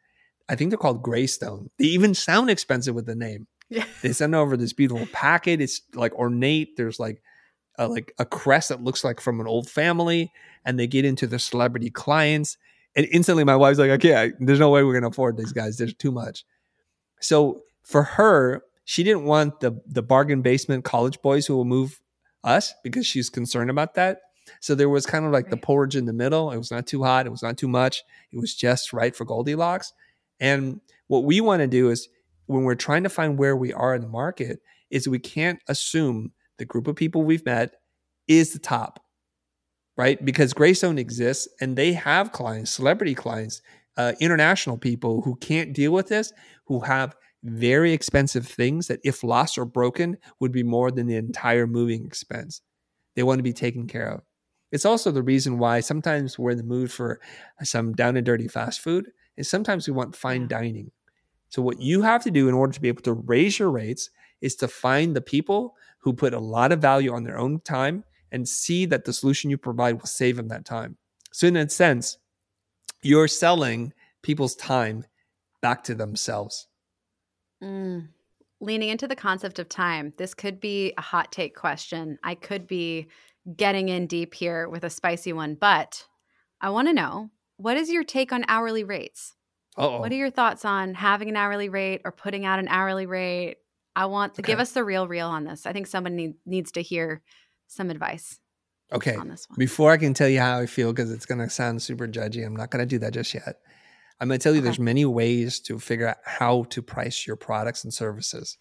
[0.49, 1.71] I think they're called Greystone.
[1.79, 3.47] They even sound expensive with the name.
[3.69, 3.85] Yeah.
[4.03, 5.61] They send over this beautiful packet.
[5.61, 6.77] It's like ornate.
[6.77, 7.23] There's like
[7.79, 10.33] a, like a crest that looks like from an old family,
[10.65, 12.57] and they get into the celebrity clients.
[12.97, 15.79] And instantly, my wife's like, "Okay, there's no way we're gonna afford these guys.
[15.79, 16.45] There's too much."
[17.21, 22.01] So for her, she didn't want the the bargain basement college boys who will move
[22.45, 24.21] us because she's concerned about that.
[24.61, 25.51] So there was kind of like right.
[25.51, 26.51] the porridge in the middle.
[26.51, 27.27] It was not too hot.
[27.27, 28.03] It was not too much.
[28.33, 29.93] It was just right for Goldilocks.
[30.41, 32.09] And what we want to do is
[32.47, 36.33] when we're trying to find where we are in the market, is we can't assume
[36.59, 37.77] the group of people we've met
[38.27, 39.05] is the top,
[39.97, 40.23] right?
[40.25, 43.63] Because Greystone exists and they have clients, celebrity clients,
[43.97, 46.33] uh, international people who can't deal with this,
[46.67, 51.17] who have very expensive things that, if lost or broken, would be more than the
[51.17, 52.63] entire moving expense.
[53.15, 54.23] They want to be taken care of.
[54.73, 57.21] It's also the reason why sometimes we're in the mood for
[57.63, 60.93] some down and dirty fast food, and sometimes we want fine dining.
[61.49, 64.11] So, what you have to do in order to be able to raise your rates
[64.41, 68.05] is to find the people who put a lot of value on their own time
[68.33, 70.97] and see that the solution you provide will save them that time.
[71.33, 72.19] So, in that sense,
[73.03, 75.05] you're selling people's time
[75.61, 76.69] back to themselves.
[77.63, 78.09] Mm.
[78.61, 82.19] Leaning into the concept of time, this could be a hot take question.
[82.23, 83.09] I could be
[83.57, 86.07] getting in deep here with a spicy one, but
[86.61, 89.35] I want to know what is your take on hourly rates?
[89.77, 90.01] Uh-oh.
[90.01, 93.57] What are your thoughts on having an hourly rate or putting out an hourly rate?
[93.97, 94.53] I want to okay.
[94.53, 95.67] give us the real, real on this.
[95.67, 97.23] I think somebody need, needs to hear
[97.67, 98.41] some advice.
[98.93, 99.15] Okay.
[99.15, 99.57] On this one.
[99.59, 102.45] Before I can tell you how I feel, because it's going to sound super judgy,
[102.45, 103.61] I'm not going to do that just yet.
[104.21, 104.65] I'm going to tell you okay.
[104.65, 108.59] there's many ways to figure out how to price your products and services.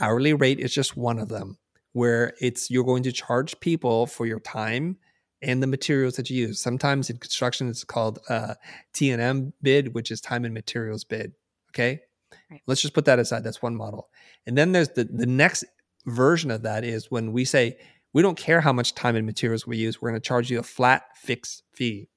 [0.00, 1.58] Hourly rate is just one of them
[1.92, 4.96] where it's you're going to charge people for your time
[5.42, 6.60] and the materials that you use.
[6.60, 8.54] Sometimes in construction it's called uh,
[8.92, 11.32] T&M bid, which is time and materials bid.
[11.70, 12.00] Okay,
[12.50, 12.60] right.
[12.66, 13.44] let's just put that aside.
[13.44, 14.08] That's one model,
[14.46, 15.64] and then there's the the next
[16.04, 17.78] version of that is when we say
[18.12, 20.00] we don't care how much time and materials we use.
[20.00, 22.08] We're going to charge you a flat fixed fee.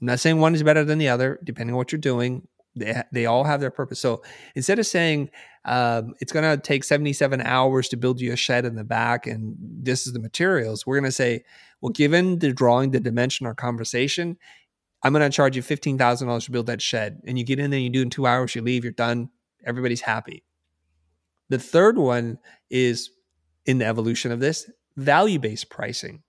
[0.00, 2.46] I'm not saying one is better than the other, depending on what you're doing.
[2.74, 3.98] They, they all have their purpose.
[3.98, 4.22] So
[4.54, 5.30] instead of saying
[5.64, 9.26] um, it's going to take 77 hours to build you a shed in the back
[9.26, 11.44] and this is the materials, we're going to say,
[11.80, 14.36] well, given the drawing, the dimension, our conversation,
[15.02, 17.20] I'm going to charge you $15,000 to build that shed.
[17.26, 19.30] And you get in there, you do in two hours, you leave, you're done.
[19.64, 20.44] Everybody's happy.
[21.48, 22.38] The third one
[22.70, 23.10] is
[23.64, 26.22] in the evolution of this value based pricing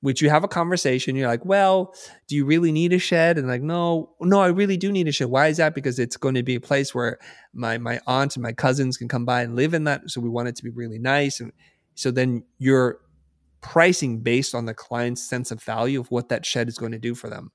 [0.00, 1.14] which you have a conversation.
[1.14, 1.94] You're like, well,
[2.26, 3.36] do you really need a shed?
[3.36, 5.28] And like, no, no, I really do need a shed.
[5.28, 5.74] Why is that?
[5.74, 7.18] Because it's going to be a place where
[7.52, 10.10] my my aunt and my cousins can come by and live in that.
[10.10, 11.40] So we want it to be really nice.
[11.40, 11.52] And
[11.94, 12.98] so then you're
[13.60, 16.98] pricing based on the client's sense of value of what that shed is going to
[16.98, 17.52] do for them.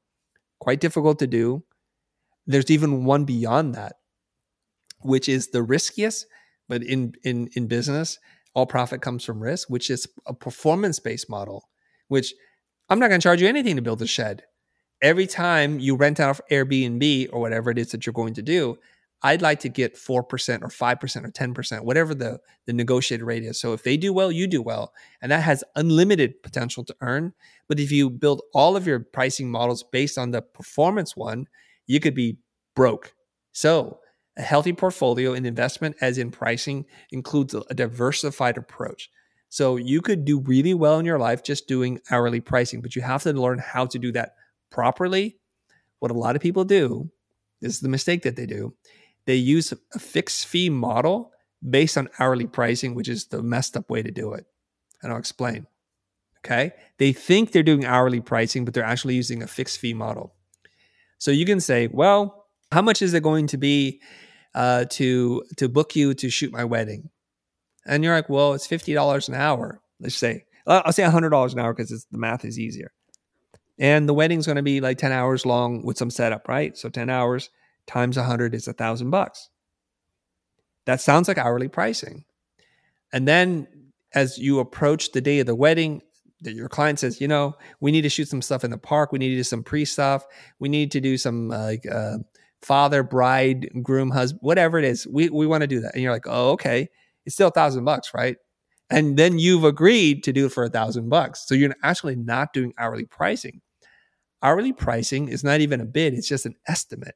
[0.60, 1.64] Quite difficult to do.
[2.46, 3.94] There's even one beyond that,
[5.02, 6.28] which is the riskiest,
[6.70, 8.20] but in in in business,
[8.54, 11.68] all profit comes from risk, which is a performance based model
[12.08, 12.34] which
[12.90, 14.44] I'm not going to charge you anything to build a shed.
[15.02, 18.78] Every time you rent out Airbnb or whatever it is that you're going to do,
[19.22, 23.60] I'd like to get 4% or 5% or 10%, whatever the, the negotiated rate is.
[23.60, 24.94] So if they do well, you do well.
[25.22, 27.34] And that has unlimited potential to earn.
[27.68, 31.48] But if you build all of your pricing models based on the performance one,
[31.88, 32.38] you could be
[32.76, 33.16] broke.
[33.52, 34.00] So
[34.38, 39.10] a healthy portfolio in investment, as in pricing, includes a diversified approach.
[39.56, 43.02] So you could do really well in your life just doing hourly pricing, but you
[43.04, 44.36] have to learn how to do that
[44.70, 45.38] properly.
[46.00, 47.10] What a lot of people do,
[47.62, 48.74] this is the mistake that they do.
[49.26, 51.32] They use a fixed fee model
[51.70, 54.46] based on hourly pricing, which is the messed up way to do it.
[55.02, 55.68] And I'll explain.
[56.46, 56.74] Okay.
[56.98, 60.34] They think they're doing hourly pricing, but they're actually using a fixed fee model.
[61.18, 64.02] So you can say, well, how much is it going to be
[64.54, 67.10] uh, to to book you to shoot my wedding?
[67.86, 69.82] And you're like, well, it's fifty dollars an hour.
[70.00, 72.92] Let's say I'll say hundred dollars an hour because the math is easier.
[73.78, 76.78] And the wedding's going to be like ten hours long with some setup, right?
[76.78, 77.50] So ten hours
[77.88, 79.50] times a hundred is a thousand bucks.
[80.86, 82.26] That sounds like hourly pricing.
[83.14, 83.68] And then
[84.14, 86.02] as you approach the day of the wedding,
[86.42, 89.12] that your client says, you know, we need to shoot some stuff in the park.
[89.12, 90.26] We need to do some pre stuff.
[90.60, 92.18] We need to do some like uh,
[92.62, 95.06] father, bride, groom, husband, whatever it is.
[95.06, 95.94] We we want to do that.
[95.94, 96.90] And you're like, oh, okay
[97.26, 98.38] it's still a thousand bucks, right?
[98.90, 101.48] And then you've agreed to do it for a thousand bucks.
[101.48, 103.62] So you're actually not doing hourly pricing.
[104.44, 107.16] Hourly pricing is not even a bid, it's just an estimate.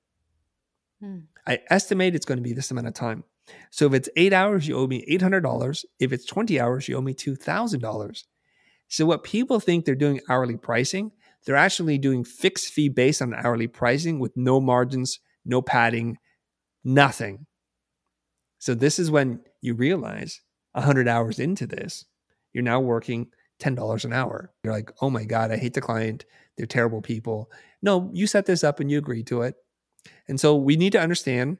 [0.99, 1.19] Hmm.
[1.45, 3.23] I estimate it's going to be this amount of time.
[3.71, 5.85] So if it's eight hours, you owe me $800.
[5.99, 8.23] If it's 20 hours, you owe me $2,000.
[8.87, 11.11] So what people think they're doing hourly pricing,
[11.45, 16.17] they're actually doing fixed fee based on hourly pricing with no margins, no padding,
[16.83, 17.45] nothing.
[18.57, 20.41] So this is when you realize
[20.73, 22.05] 100 hours into this,
[22.53, 23.27] you're now working
[23.59, 24.51] $10 an hour.
[24.63, 26.25] You're like, oh my God, I hate the client.
[26.57, 27.51] They're terrible people.
[27.81, 29.55] No, you set this up and you agreed to it.
[30.27, 31.57] And so we need to understand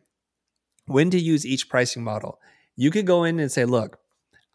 [0.86, 2.40] when to use each pricing model.
[2.76, 4.00] You could go in and say, look,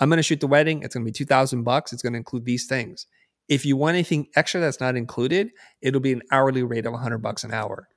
[0.01, 0.83] I'm going to shoot the wedding.
[0.83, 1.93] It's going to be 2000 bucks.
[1.93, 3.07] It's going to include these things.
[3.49, 5.51] If you want anything extra that's not included,
[5.83, 7.89] it'll be an hourly rate of 100 bucks an hour.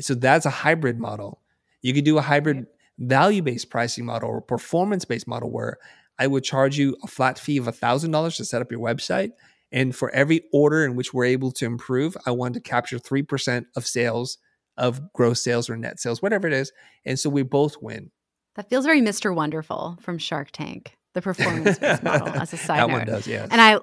[0.00, 1.42] So that's a hybrid model.
[1.82, 2.66] You could do a hybrid
[3.02, 5.78] value based pricing model or performance based model where
[6.18, 9.30] I would charge you a flat fee of $1,000 to set up your website.
[9.72, 13.64] And for every order in which we're able to improve, I want to capture 3%
[13.74, 14.38] of sales,
[14.76, 16.72] of gross sales or net sales, whatever it is.
[17.04, 18.10] And so we both win.
[18.54, 19.34] That feels very Mr.
[19.34, 22.98] Wonderful from Shark Tank, the performance based model as a side that note.
[22.98, 23.48] one does, yes.
[23.50, 23.78] And I,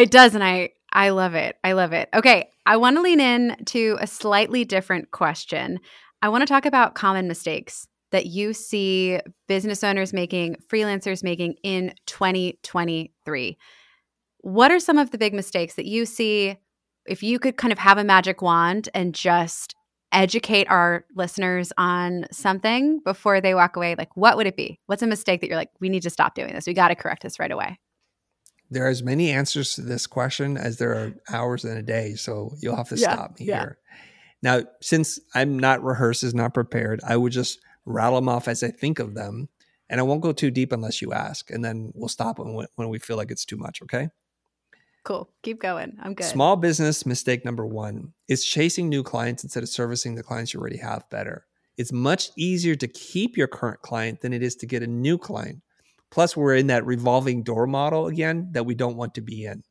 [0.00, 1.56] it does, and I, I love it.
[1.64, 2.08] I love it.
[2.14, 5.80] Okay, I want to lean in to a slightly different question.
[6.22, 11.56] I want to talk about common mistakes that you see business owners making, freelancers making
[11.62, 13.58] in 2023.
[14.40, 16.56] What are some of the big mistakes that you see?
[17.06, 19.74] If you could kind of have a magic wand and just
[20.12, 24.78] educate our listeners on something before they walk away, like what would it be?
[24.86, 26.66] What's a mistake that you're like, we need to stop doing this?
[26.66, 27.78] We got to correct this right away?
[28.70, 32.14] There are as many answers to this question as there are hours in a day.
[32.14, 33.60] So you'll have to yeah, stop me yeah.
[33.60, 33.78] here.
[34.42, 38.62] Now, since I'm not rehearsed, is not prepared, I would just rattle them off as
[38.62, 39.48] I think of them.
[39.88, 41.50] And I won't go too deep unless you ask.
[41.50, 43.80] And then we'll stop when, when we feel like it's too much.
[43.82, 44.08] Okay.
[45.04, 45.30] Cool.
[45.44, 45.96] Keep going.
[46.02, 46.24] I'm good.
[46.24, 50.58] Small business mistake number one is chasing new clients instead of servicing the clients you
[50.58, 51.46] already have better.
[51.78, 55.16] It's much easier to keep your current client than it is to get a new
[55.16, 55.62] client.
[56.10, 59.62] Plus, we're in that revolving door model again that we don't want to be in.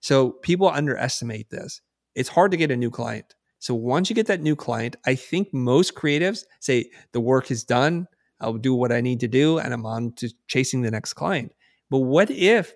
[0.00, 1.80] So people underestimate this.
[2.14, 3.34] It's hard to get a new client.
[3.62, 7.62] So once you get that new client, I think most creatives say the work is
[7.62, 8.08] done.
[8.40, 11.52] I'll do what I need to do and I'm on to chasing the next client.
[11.88, 12.74] But what if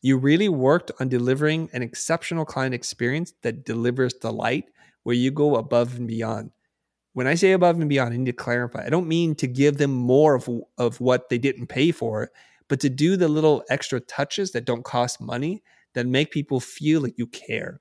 [0.00, 4.66] you really worked on delivering an exceptional client experience that delivers delight
[5.02, 6.52] where you go above and beyond?
[7.14, 8.86] When I say above and beyond, I need to clarify.
[8.86, 12.30] I don't mean to give them more of, of what they didn't pay for,
[12.68, 17.00] but to do the little extra touches that don't cost money that make people feel
[17.00, 17.80] like you care.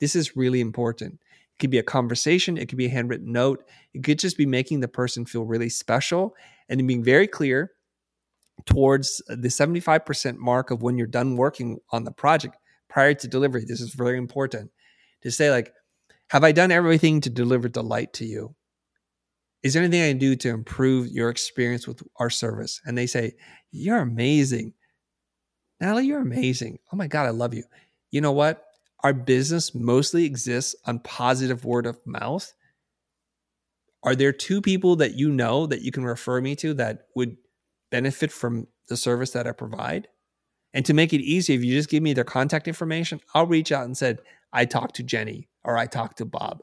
[0.00, 1.20] This is really important.
[1.56, 3.64] It could be a conversation, it could be a handwritten note,
[3.94, 6.36] it could just be making the person feel really special
[6.68, 7.72] and being very clear
[8.66, 12.56] towards the 75% mark of when you're done working on the project
[12.88, 13.64] prior to delivery.
[13.66, 14.70] This is very important
[15.22, 15.72] to say, like,
[16.28, 18.54] have I done everything to deliver delight to you?
[19.62, 22.80] Is there anything I can do to improve your experience with our service?
[22.84, 23.32] And they say,
[23.72, 24.74] You're amazing.
[25.80, 26.78] Natalie, you're amazing.
[26.92, 27.64] Oh my God, I love you.
[28.10, 28.64] You know what?
[29.02, 32.52] Our business mostly exists on positive word of mouth,
[34.02, 37.36] are there two people that you know that you can refer me to that would
[37.90, 40.08] benefit from the service that I provide?
[40.72, 43.72] And to make it easy, if you just give me their contact information, I'll reach
[43.72, 44.20] out and said,
[44.52, 46.62] I talked to Jenny or I talked to Bob.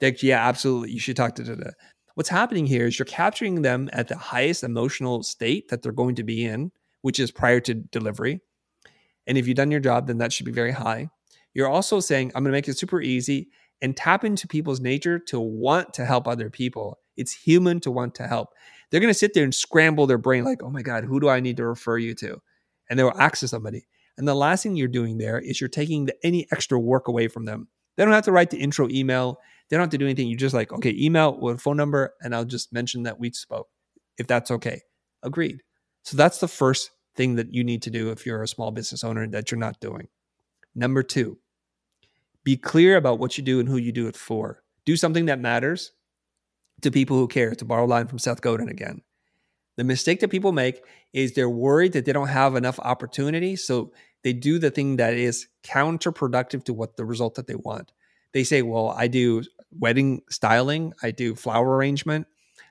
[0.00, 0.90] Like, yeah, absolutely.
[0.90, 1.70] You should talk to da,
[2.14, 6.14] What's happening here is you're capturing them at the highest emotional state that they're going
[6.16, 6.70] to be in,
[7.02, 8.40] which is prior to delivery.
[9.26, 11.08] And if you've done your job, then that should be very high.
[11.54, 13.48] You're also saying, I'm going to make it super easy
[13.80, 16.98] and tap into people's nature to want to help other people.
[17.16, 18.50] It's human to want to help.
[18.90, 21.28] They're going to sit there and scramble their brain, like, oh my God, who do
[21.28, 22.40] I need to refer you to?
[22.90, 23.86] And they will access somebody.
[24.16, 27.28] And the last thing you're doing there is you're taking the, any extra work away
[27.28, 27.68] from them.
[27.96, 29.38] They don't have to write the intro email.
[29.68, 30.28] They don't have to do anything.
[30.28, 33.68] You just like, okay, email with phone number, and I'll just mention that we spoke,
[34.18, 34.82] if that's okay.
[35.22, 35.62] Agreed.
[36.02, 39.04] So that's the first thing that you need to do if you're a small business
[39.04, 40.08] owner that you're not doing.
[40.74, 41.38] Number two,
[42.44, 44.62] be clear about what you do and who you do it for.
[44.84, 45.92] Do something that matters
[46.82, 49.02] to people who care, to borrow a line from Seth Godin again.
[49.76, 53.56] The mistake that people make is they're worried that they don't have enough opportunity.
[53.56, 57.92] So they do the thing that is counterproductive to what the result that they want.
[58.32, 59.42] They say, well, I do
[59.76, 62.26] wedding styling, I do flower arrangement,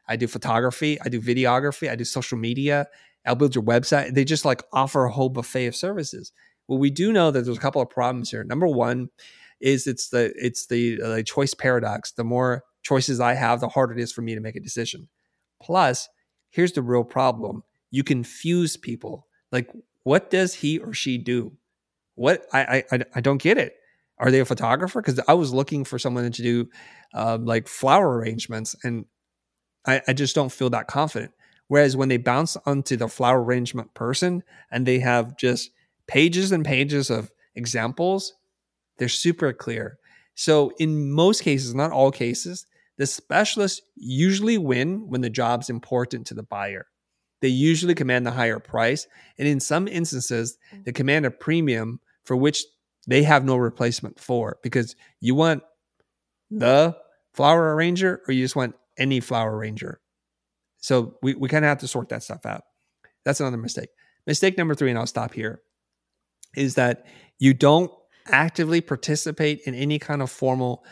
[0.07, 2.88] I do photography, I do videography, I do social media,
[3.25, 4.13] I'll build your website.
[4.13, 6.31] They just like offer a whole buffet of services.
[6.67, 8.43] Well, we do know that there's a couple of problems here.
[8.43, 9.10] Number one
[9.63, 12.11] is it's the it's the uh, choice paradox.
[12.11, 15.07] The more choices I have, the harder it is for me to make a decision.
[15.61, 16.09] Plus,
[16.49, 19.27] here's the real problem: you confuse people.
[19.51, 19.71] Like,
[20.03, 21.53] what does he or she do?
[22.15, 23.75] What I I I don't get it.
[24.19, 25.01] Are they a photographer?
[25.01, 26.69] Because I was looking for someone to do
[27.13, 29.05] um, like flower arrangements, and
[29.87, 31.31] I, I just don't feel that confident.
[31.69, 35.71] Whereas when they bounce onto the flower arrangement person and they have just
[36.07, 38.33] pages and pages of examples
[38.98, 39.98] they're super clear.
[40.35, 42.65] So, in most cases, not all cases,
[42.98, 46.85] The specialists usually win when the job's important to the buyer.
[47.41, 50.96] They usually command the higher price, and in some instances, they mm.
[50.96, 52.63] command a premium for which
[53.08, 55.63] they have no replacement for because you want
[56.50, 56.96] the
[57.33, 60.00] flower arranger or you just want any flower arranger.
[60.77, 62.63] So we, we kind of have to sort that stuff out.
[63.25, 63.89] That's another mistake.
[64.27, 65.62] Mistake number three, and I'll stop here,
[66.56, 67.06] is that
[67.39, 67.91] you don't
[68.28, 70.84] actively participate in any kind of formal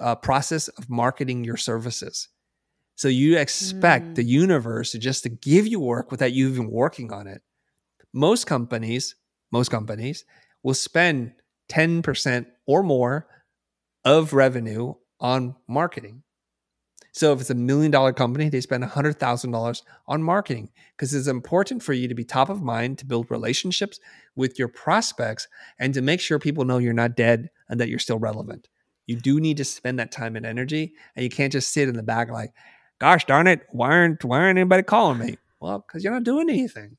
[0.00, 2.28] uh, process of marketing your services.
[2.94, 4.14] So you expect mm.
[4.16, 7.42] the universe to just to give you work without you even working on it.
[8.12, 9.14] Most companies,
[9.50, 10.24] most companies
[10.62, 11.32] will spend
[11.70, 13.26] 10% or more
[14.04, 16.22] of revenue on marketing.
[17.12, 21.82] So if it's a million dollar company, they spend $100,000 on marketing because it's important
[21.82, 23.98] for you to be top of mind to build relationships
[24.36, 25.48] with your prospects
[25.78, 28.68] and to make sure people know you're not dead and that you're still relevant.
[29.06, 31.96] You do need to spend that time and energy and you can't just sit in
[31.96, 32.52] the back like,
[33.00, 35.36] gosh darn it, why aren't why aren't anybody calling me?
[35.58, 36.96] Well, because you're not doing anything.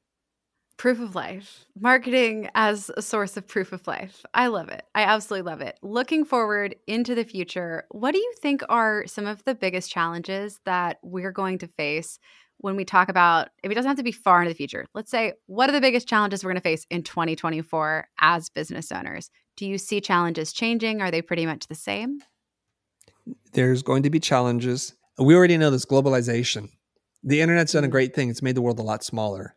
[0.81, 1.67] Proof of life.
[1.79, 4.25] Marketing as a source of proof of life.
[4.33, 4.83] I love it.
[4.95, 5.77] I absolutely love it.
[5.83, 10.59] Looking forward into the future, what do you think are some of the biggest challenges
[10.65, 12.17] that we're going to face
[12.57, 15.11] when we talk about, if it doesn't have to be far into the future, let's
[15.11, 19.29] say, what are the biggest challenges we're going to face in 2024 as business owners?
[19.57, 20.99] Do you see challenges changing?
[20.99, 22.21] Are they pretty much the same?
[23.53, 24.95] There's going to be challenges.
[25.19, 26.69] We already know this globalization.
[27.23, 27.91] The internet's done a mm-hmm.
[27.91, 29.55] great thing, it's made the world a lot smaller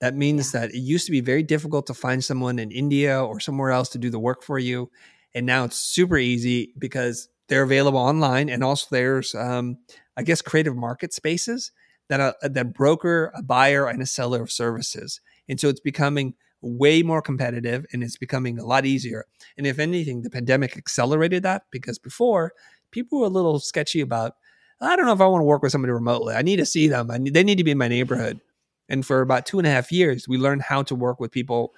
[0.00, 0.60] that means yeah.
[0.60, 3.88] that it used to be very difficult to find someone in India or somewhere else
[3.90, 4.90] to do the work for you.
[5.34, 8.48] And now it's super easy because they're available online.
[8.48, 9.78] And also there's, um,
[10.16, 11.72] I guess, creative market spaces
[12.08, 15.20] that, uh, that broker a buyer and a seller of services.
[15.48, 19.26] And so it's becoming way more competitive and it's becoming a lot easier.
[19.56, 22.52] And if anything, the pandemic accelerated that because before
[22.90, 24.34] people were a little sketchy about,
[24.80, 26.34] I don't know if I want to work with somebody remotely.
[26.34, 27.10] I need to see them.
[27.10, 28.40] I need, they need to be in my neighborhood.
[28.88, 31.74] And for about two and a half years, we learned how to work with people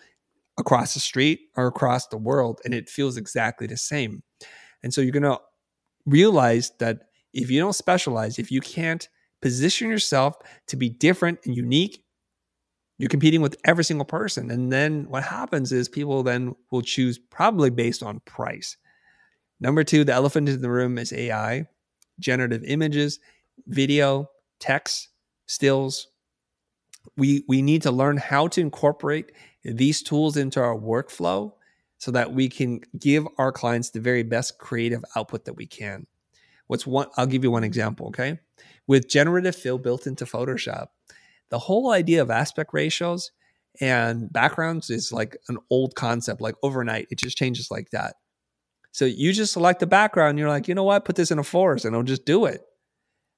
[0.58, 4.22] across the street or across the world, and it feels exactly the same.
[4.82, 5.40] And so you're going to
[6.06, 7.00] realize that
[7.32, 9.08] if you don't specialize, if you can't
[9.42, 10.36] position yourself
[10.68, 12.04] to be different and unique,
[12.98, 14.50] you're competing with every single person.
[14.50, 18.76] And then what happens is people then will choose probably based on price.
[19.58, 21.66] Number two, the elephant in the room is AI,
[22.18, 23.18] generative images,
[23.66, 25.08] video, text,
[25.46, 26.08] stills,
[27.16, 29.32] we we need to learn how to incorporate
[29.64, 31.52] these tools into our workflow
[31.98, 36.06] so that we can give our clients the very best creative output that we can.
[36.66, 38.38] What's one I'll give you one example, okay?
[38.86, 40.88] With generative fill built into Photoshop,
[41.50, 43.32] the whole idea of aspect ratios
[43.80, 47.08] and backgrounds is like an old concept, like overnight.
[47.10, 48.16] It just changes like that.
[48.92, 51.44] So you just select the background, you're like, you know what, put this in a
[51.44, 52.62] forest and it'll just do it.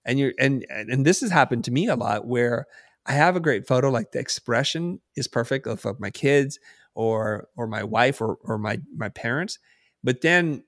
[0.04, 2.66] And you're and and this has happened to me a lot where
[3.06, 6.58] I have a great photo, like the expression is perfect of, my kids
[6.94, 9.58] or or my wife or or my my parents,
[10.04, 10.64] but then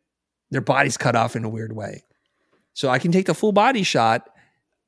[0.50, 2.04] their body's cut off in a weird way.
[2.72, 4.28] So I can take the full body shot,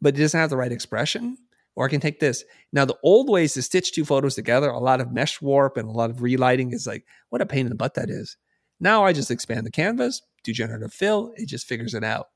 [0.00, 1.38] but it doesn't have the right expression.
[1.76, 2.42] Or I can take this.
[2.72, 5.86] Now, the old ways to stitch two photos together, a lot of mesh warp and
[5.86, 8.38] a lot of relighting is like, what a pain in the butt that is.
[8.80, 12.28] Now I just expand the canvas, do generative fill, it just figures it out.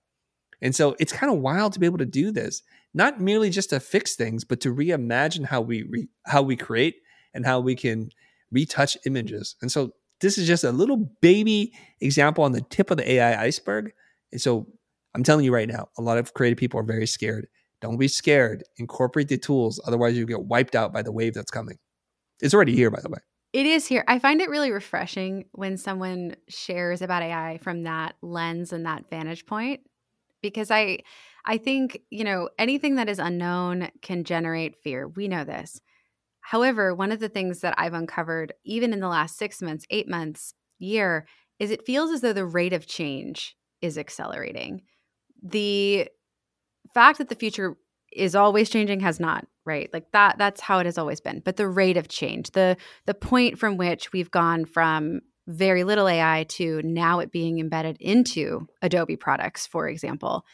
[0.60, 2.62] And so it's kind of wild to be able to do this
[2.94, 6.96] not merely just to fix things, but to reimagine how we re, how we create
[7.34, 8.10] and how we can
[8.50, 9.56] retouch images.
[9.62, 13.44] And so this is just a little baby example on the tip of the AI
[13.44, 13.92] iceberg.
[14.32, 14.66] And so
[15.14, 17.46] I'm telling you right now, a lot of creative people are very scared.
[17.80, 18.64] Don't be scared.
[18.76, 21.78] Incorporate the tools, otherwise you get wiped out by the wave that's coming.
[22.40, 23.18] It's already here, by the way.
[23.52, 24.04] It is here.
[24.06, 29.10] I find it really refreshing when someone shares about AI from that lens and that
[29.10, 29.80] vantage point
[30.42, 31.00] because I
[31.44, 35.08] I think, you know, anything that is unknown can generate fear.
[35.08, 35.80] We know this.
[36.40, 40.08] However, one of the things that I've uncovered, even in the last six months, eight
[40.08, 41.26] months, year,
[41.58, 44.82] is it feels as though the rate of change is accelerating.
[45.42, 46.08] The
[46.94, 47.76] fact that the future
[48.12, 51.56] is always changing has not right like that that's how it has always been but
[51.56, 52.76] the rate of change the
[53.06, 57.96] the point from which we've gone from very little ai to now it being embedded
[58.00, 60.44] into adobe products for example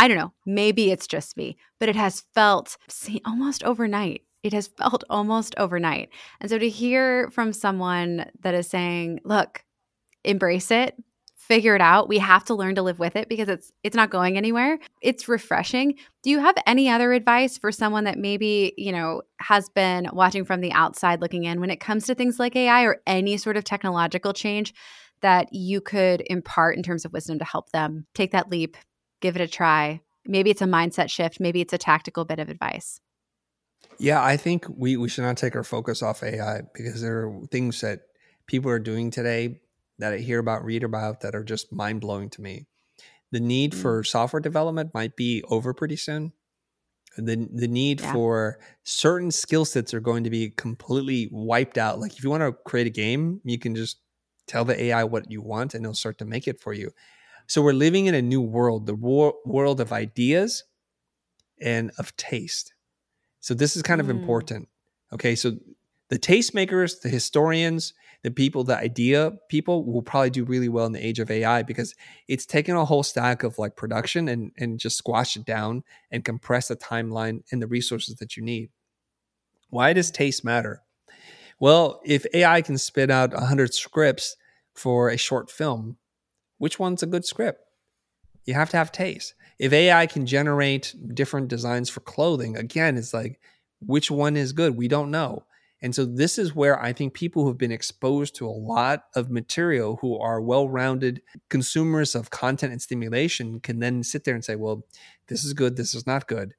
[0.00, 4.22] I don't know, maybe it's just me, but it has felt see, almost overnight.
[4.42, 6.08] It has felt almost overnight.
[6.40, 9.62] And so to hear from someone that is saying, look,
[10.24, 10.94] embrace it,
[11.36, 12.08] figure it out.
[12.08, 14.78] We have to learn to live with it because it's it's not going anywhere.
[15.02, 15.96] It's refreshing.
[16.22, 20.46] Do you have any other advice for someone that maybe, you know, has been watching
[20.46, 23.58] from the outside looking in when it comes to things like AI or any sort
[23.58, 24.72] of technological change
[25.20, 28.78] that you could impart in terms of wisdom to help them take that leap,
[29.20, 32.48] give it a try, Maybe it's a mindset shift, maybe it's a tactical bit of
[32.48, 33.00] advice.
[33.98, 37.40] Yeah, I think we, we should not take our focus off AI because there are
[37.50, 38.00] things that
[38.46, 39.60] people are doing today
[39.98, 42.66] that I hear about, read about that are just mind blowing to me.
[43.32, 43.82] The need mm.
[43.82, 46.32] for software development might be over pretty soon.
[47.16, 48.12] The, the need yeah.
[48.12, 51.98] for certain skill sets are going to be completely wiped out.
[51.98, 53.98] Like if you want to create a game, you can just
[54.46, 56.92] tell the AI what you want and it'll start to make it for you.
[57.50, 60.62] So we're living in a new world, the wor- world of ideas
[61.60, 62.74] and of taste.
[63.40, 64.10] So this is kind of mm.
[64.10, 64.68] important.
[65.12, 65.56] Okay, so
[66.10, 67.92] the tastemakers, the historians,
[68.22, 71.64] the people, the idea people will probably do really well in the age of AI
[71.64, 71.96] because
[72.28, 75.82] it's taken a whole stack of like production and and just squash it down
[76.12, 78.70] and compress the timeline and the resources that you need.
[79.70, 80.84] Why does taste matter?
[81.58, 84.36] Well, if AI can spit out 100 scripts
[84.72, 85.96] for a short film,
[86.60, 87.64] which one's a good script?
[88.44, 89.32] You have to have taste.
[89.58, 93.40] If AI can generate different designs for clothing, again, it's like,
[93.80, 94.76] which one is good?
[94.76, 95.46] We don't know.
[95.80, 99.30] And so this is where I think people who've been exposed to a lot of
[99.30, 104.56] material who are well-rounded consumers of content and stimulation can then sit there and say,
[104.56, 104.84] well,
[105.28, 106.52] this is good, this is not good.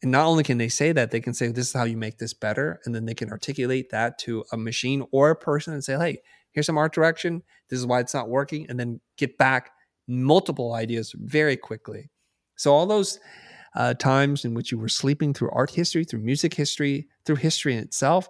[0.00, 2.18] And not only can they say that, they can say, this is how you make
[2.18, 2.80] this better.
[2.84, 6.22] And then they can articulate that to a machine or a person and say, hey,
[6.52, 7.42] here's some art direction.
[7.68, 8.66] This is why it's not working.
[8.68, 9.70] And then get back
[10.06, 12.10] multiple ideas very quickly.
[12.56, 13.20] So all those
[13.74, 17.74] uh, times in which you were sleeping through art history, through music history, through history
[17.74, 18.28] in itself,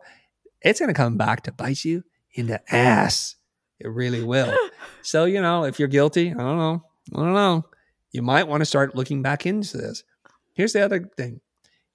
[0.62, 2.04] it's going to come back to bite you
[2.34, 3.36] in the ass.
[3.78, 4.54] It really will.
[5.02, 6.84] so, you know, if you're guilty, I don't know.
[7.14, 7.64] I don't know.
[8.12, 10.04] You might want to start looking back into this.
[10.52, 11.40] Here's the other thing.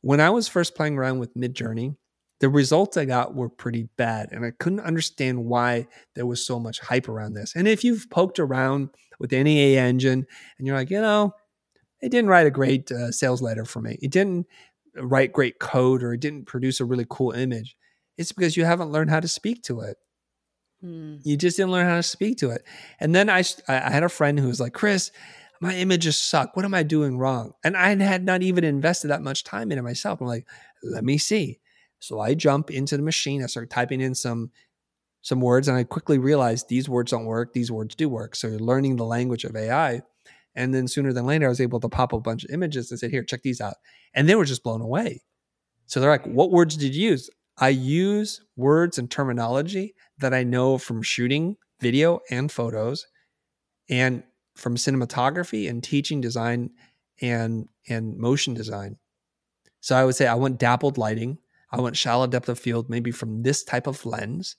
[0.01, 1.95] When I was first playing around with Midjourney,
[2.39, 4.29] the results I got were pretty bad.
[4.31, 7.55] And I couldn't understand why there was so much hype around this.
[7.55, 10.25] And if you've poked around with any AI engine
[10.57, 11.33] and you're like, you know,
[12.01, 14.47] it didn't write a great uh, sales letter for me, it didn't
[14.95, 17.75] write great code, or it didn't produce a really cool image,
[18.17, 19.97] it's because you haven't learned how to speak to it.
[20.81, 21.17] Hmm.
[21.23, 22.63] You just didn't learn how to speak to it.
[22.99, 25.11] And then I, I had a friend who was like, Chris,
[25.61, 26.55] my images suck.
[26.55, 27.53] What am I doing wrong?
[27.63, 30.21] And I had not even invested that much time in it myself.
[30.21, 30.47] I'm like,
[30.83, 31.59] let me see.
[31.99, 33.43] So I jump into the machine.
[33.43, 34.51] I start typing in some
[35.21, 37.53] some words, and I quickly realized these words don't work.
[37.53, 38.35] These words do work.
[38.35, 40.03] So you're learning the language of AI.
[40.53, 42.99] And then sooner than later, I was able to pop a bunch of images and
[42.99, 43.75] say, "Here, check these out,"
[44.13, 45.23] and they were just blown away.
[45.87, 50.43] So they're like, "What words did you use?" I use words and terminology that I
[50.43, 53.07] know from shooting video and photos,
[53.89, 54.23] and
[54.55, 56.71] from cinematography and teaching design
[57.21, 58.97] and and motion design.
[59.81, 61.37] So I would say I want dappled lighting.
[61.75, 64.55] I want shallow depth of field, maybe from this type of lens.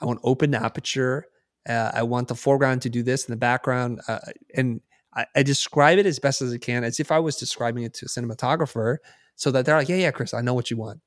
[0.00, 1.26] I want open aperture.
[1.68, 4.00] Uh, I want the foreground to do this and the background.
[4.08, 4.18] Uh,
[4.54, 4.80] and
[5.14, 7.94] I, I, describe it as best as I can, as if I was describing it
[7.94, 8.96] to a cinematographer,
[9.36, 11.00] so that they're like, yeah, yeah, Chris, I know what you want.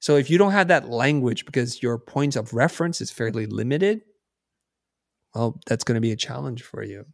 [0.00, 4.02] So if you don't have that language because your points of reference is fairly limited,
[5.34, 7.06] well, that's going to be a challenge for you.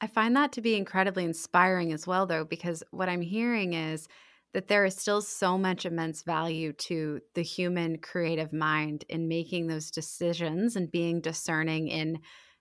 [0.00, 4.08] I find that to be incredibly inspiring as well, though, because what I'm hearing is
[4.54, 9.66] that there is still so much immense value to the human creative mind in making
[9.66, 12.18] those decisions and being discerning in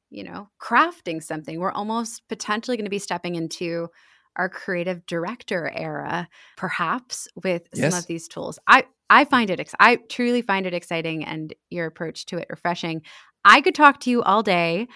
[0.10, 1.60] you know crafting something.
[1.60, 3.90] We're almost potentially going to be stepping into
[4.36, 7.92] our creative director era perhaps with yes.
[7.92, 8.60] some of these tools.
[8.68, 13.02] I i find it i truly find it exciting and your approach to it refreshing.
[13.46, 14.88] I could talk to you all day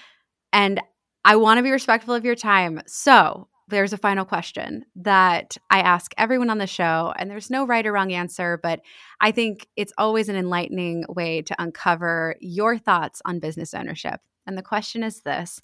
[0.52, 0.82] and
[1.24, 2.82] i want to be respectful of your time.
[2.86, 7.66] So there's a final question that I ask everyone on the show, and there's no
[7.66, 8.82] right or wrong answer, but
[9.20, 14.20] I think it's always an enlightening way to uncover your thoughts on business ownership.
[14.46, 15.60] And the question is this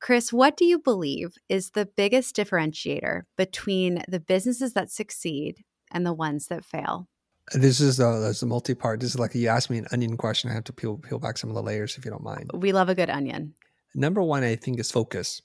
[0.00, 6.06] Chris, what do you believe is the biggest differentiator between the businesses that succeed and
[6.06, 7.08] the ones that fail?
[7.52, 9.00] This is a, this is a multi-part.
[9.00, 10.50] This is like you asked me an onion question.
[10.50, 12.50] I have to peel peel back some of the layers if you don't mind.
[12.54, 13.54] We love a good onion.
[13.94, 15.40] Number one, I think, is focus.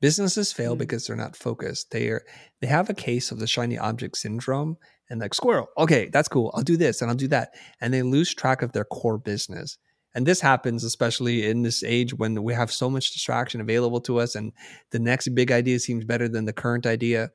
[0.00, 0.78] Businesses fail mm-hmm.
[0.78, 1.90] because they're not focused.
[1.90, 2.22] They are
[2.60, 4.76] they have a case of the shiny object syndrome
[5.08, 5.68] and like squirrel.
[5.76, 6.52] Okay, that's cool.
[6.54, 9.78] I'll do this and I'll do that, and they lose track of their core business.
[10.14, 14.18] And this happens especially in this age when we have so much distraction available to
[14.18, 14.52] us, and
[14.90, 17.30] the next big idea seems better than the current idea.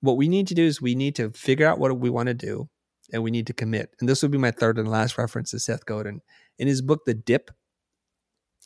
[0.00, 2.34] What we need to do is we need to figure out what we want to
[2.34, 2.68] do,
[3.12, 3.90] and we need to commit.
[3.98, 6.20] And this will be my third and last reference to Seth Godin
[6.58, 7.50] in his book, The Dip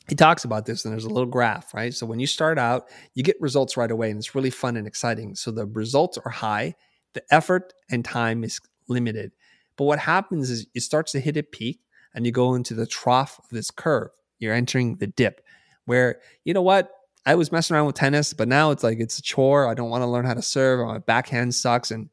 [0.07, 1.93] he talks about this and there's a little graph, right?
[1.93, 4.87] So when you start out, you get results right away and it's really fun and
[4.87, 5.35] exciting.
[5.35, 6.75] So the results are high,
[7.13, 9.33] the effort and time is limited.
[9.75, 11.81] But what happens is it starts to hit a peak
[12.13, 14.09] and you go into the trough of this curve.
[14.39, 15.41] You're entering the dip
[15.85, 16.91] where, you know what?
[17.25, 19.67] I was messing around with tennis, but now it's like it's a chore.
[19.67, 20.85] I don't want to learn how to serve.
[20.87, 22.09] My backhand sucks and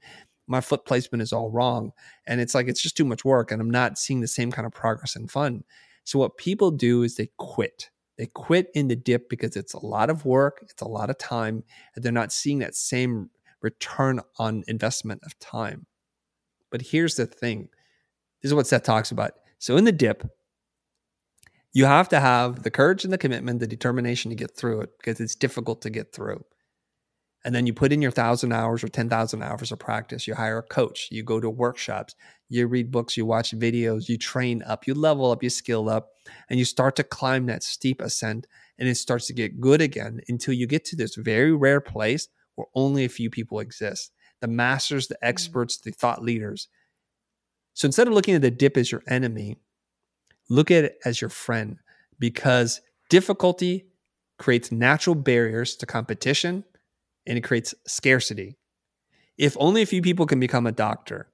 [0.49, 1.92] my foot placement is all wrong.
[2.26, 4.66] And it's like it's just too much work and I'm not seeing the same kind
[4.66, 5.62] of progress and fun.
[6.05, 7.90] So what people do is they quit.
[8.16, 11.18] They quit in the dip because it's a lot of work, it's a lot of
[11.18, 13.30] time, and they're not seeing that same
[13.61, 15.86] return on investment of time.
[16.70, 17.68] But here's the thing.
[18.42, 19.32] This is what Seth talks about.
[19.59, 20.28] So in the dip,
[21.72, 24.90] you have to have the courage and the commitment, the determination to get through it
[24.98, 26.44] because it's difficult to get through.
[27.45, 30.26] And then you put in your thousand hours or 10,000 hours of practice.
[30.26, 32.14] You hire a coach, you go to workshops,
[32.49, 36.12] you read books, you watch videos, you train up, you level up, you skill up,
[36.49, 38.47] and you start to climb that steep ascent.
[38.78, 42.28] And it starts to get good again until you get to this very rare place
[42.55, 45.28] where only a few people exist the masters, the mm.
[45.28, 46.68] experts, the thought leaders.
[47.72, 49.57] So instead of looking at the dip as your enemy,
[50.51, 51.78] look at it as your friend
[52.18, 53.86] because difficulty
[54.38, 56.64] creates natural barriers to competition
[57.27, 58.57] and it creates scarcity.
[59.37, 61.29] If only a few people can become a doctor,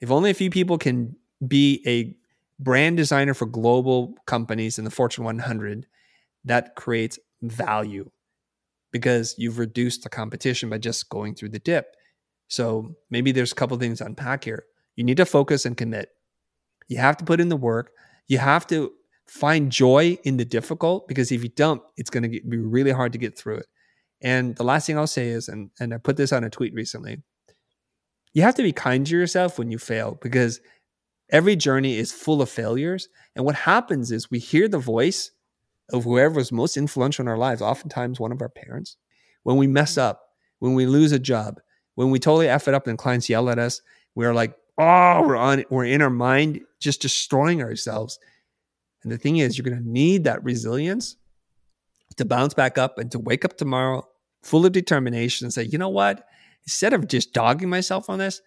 [0.00, 1.16] if only a few people can
[1.46, 2.16] be a
[2.62, 5.86] brand designer for global companies in the Fortune 100,
[6.44, 8.10] that creates value
[8.92, 11.96] because you've reduced the competition by just going through the dip.
[12.48, 14.64] So maybe there's a couple things to unpack here.
[14.94, 16.10] You need to focus and commit.
[16.88, 17.92] You have to put in the work.
[18.28, 18.92] You have to
[19.26, 23.12] find joy in the difficult because if you don't, it's going to be really hard
[23.12, 23.66] to get through it.
[24.22, 26.74] And the last thing I'll say is, and, and I put this on a tweet
[26.74, 27.22] recently,
[28.32, 30.60] you have to be kind to yourself when you fail because
[31.30, 33.08] every journey is full of failures.
[33.34, 35.30] And what happens is we hear the voice
[35.92, 38.96] of whoever was most influential in our lives, oftentimes one of our parents.
[39.42, 40.22] When we mess up,
[40.58, 41.60] when we lose a job,
[41.94, 43.80] when we totally F it up and clients yell at us,
[44.14, 48.18] we're like, oh, we're on we're in our mind just destroying ourselves.
[49.02, 51.16] And the thing is, you're gonna need that resilience
[52.16, 54.06] to bounce back up and to wake up tomorrow
[54.42, 56.26] full of determination and say, you know what?
[56.64, 58.40] Instead of just dogging myself on this,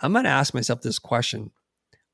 [0.00, 1.50] I'm going to ask myself this question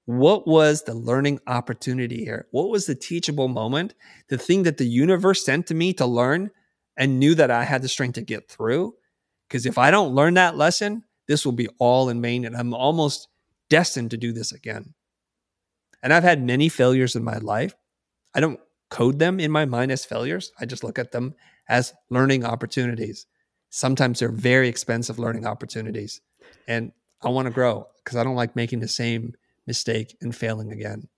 [0.04, 2.46] What was the learning opportunity here?
[2.50, 3.94] What was the teachable moment?
[4.28, 6.50] The thing that the universe sent to me to learn
[6.96, 8.94] and knew that I had the strength to get through?
[9.48, 12.44] Because if I don't learn that lesson, this will be all in vain.
[12.44, 13.28] And I'm almost
[13.68, 14.94] destined to do this again.
[16.02, 17.74] And I've had many failures in my life.
[18.34, 18.60] I don't
[18.90, 20.52] code them in my mind as failures.
[20.60, 21.34] I just look at them
[21.68, 23.26] as learning opportunities.
[23.70, 26.20] Sometimes they're very expensive learning opportunities.
[26.66, 29.34] And I want to grow because I don't like making the same
[29.66, 31.08] mistake and failing again.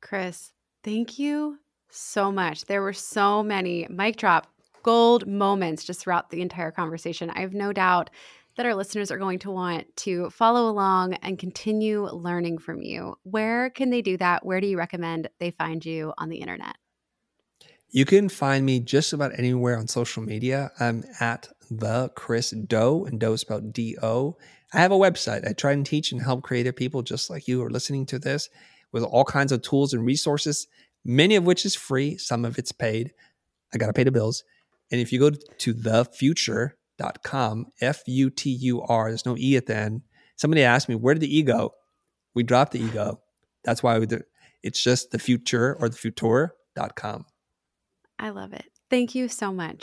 [0.00, 0.52] Chris,
[0.82, 1.58] thank you
[1.90, 2.64] so much.
[2.64, 4.46] There were so many mic drop
[4.82, 7.30] gold moments just throughout the entire conversation.
[7.30, 8.08] I have no doubt
[8.56, 13.16] that our listeners are going to want to follow along and continue learning from you.
[13.22, 14.44] Where can they do that?
[14.44, 16.76] Where do you recommend they find you on the internet?
[17.90, 20.70] You can find me just about anywhere on social media.
[20.78, 24.36] I'm at the Chris Do, and Do is spelled D O.
[24.72, 25.48] I have a website.
[25.48, 28.48] I try and teach and help creative people just like you are listening to this
[28.92, 30.68] with all kinds of tools and resources,
[31.04, 33.12] many of which is free, some of it's paid.
[33.74, 34.44] I got to pay the bills.
[34.92, 39.08] And if you go to the Futur futur.com, F U T U R.
[39.08, 40.02] There's no E at the end.
[40.36, 41.72] Somebody asked me, where did the E go?
[42.34, 43.20] We dropped the ego.
[43.64, 44.20] That's why we do,
[44.62, 47.26] it's just the Futur or the futur.com.
[48.18, 48.66] I love it.
[48.88, 49.82] Thank you so much.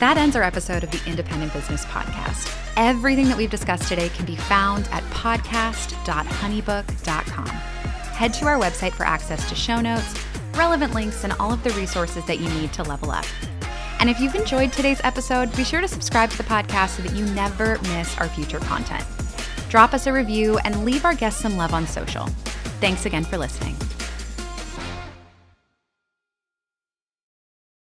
[0.00, 2.52] That ends our episode of the Independent Business Podcast.
[2.76, 7.46] Everything that we've discussed today can be found at podcast.honeybook.com.
[7.46, 10.14] Head to our website for access to show notes
[10.56, 13.26] relevant links, and all of the resources that you need to level up.
[14.00, 17.14] And if you've enjoyed today's episode, be sure to subscribe to the podcast so that
[17.14, 19.04] you never miss our future content.
[19.68, 22.26] Drop us a review and leave our guests some love on social.
[22.80, 23.76] Thanks again for listening.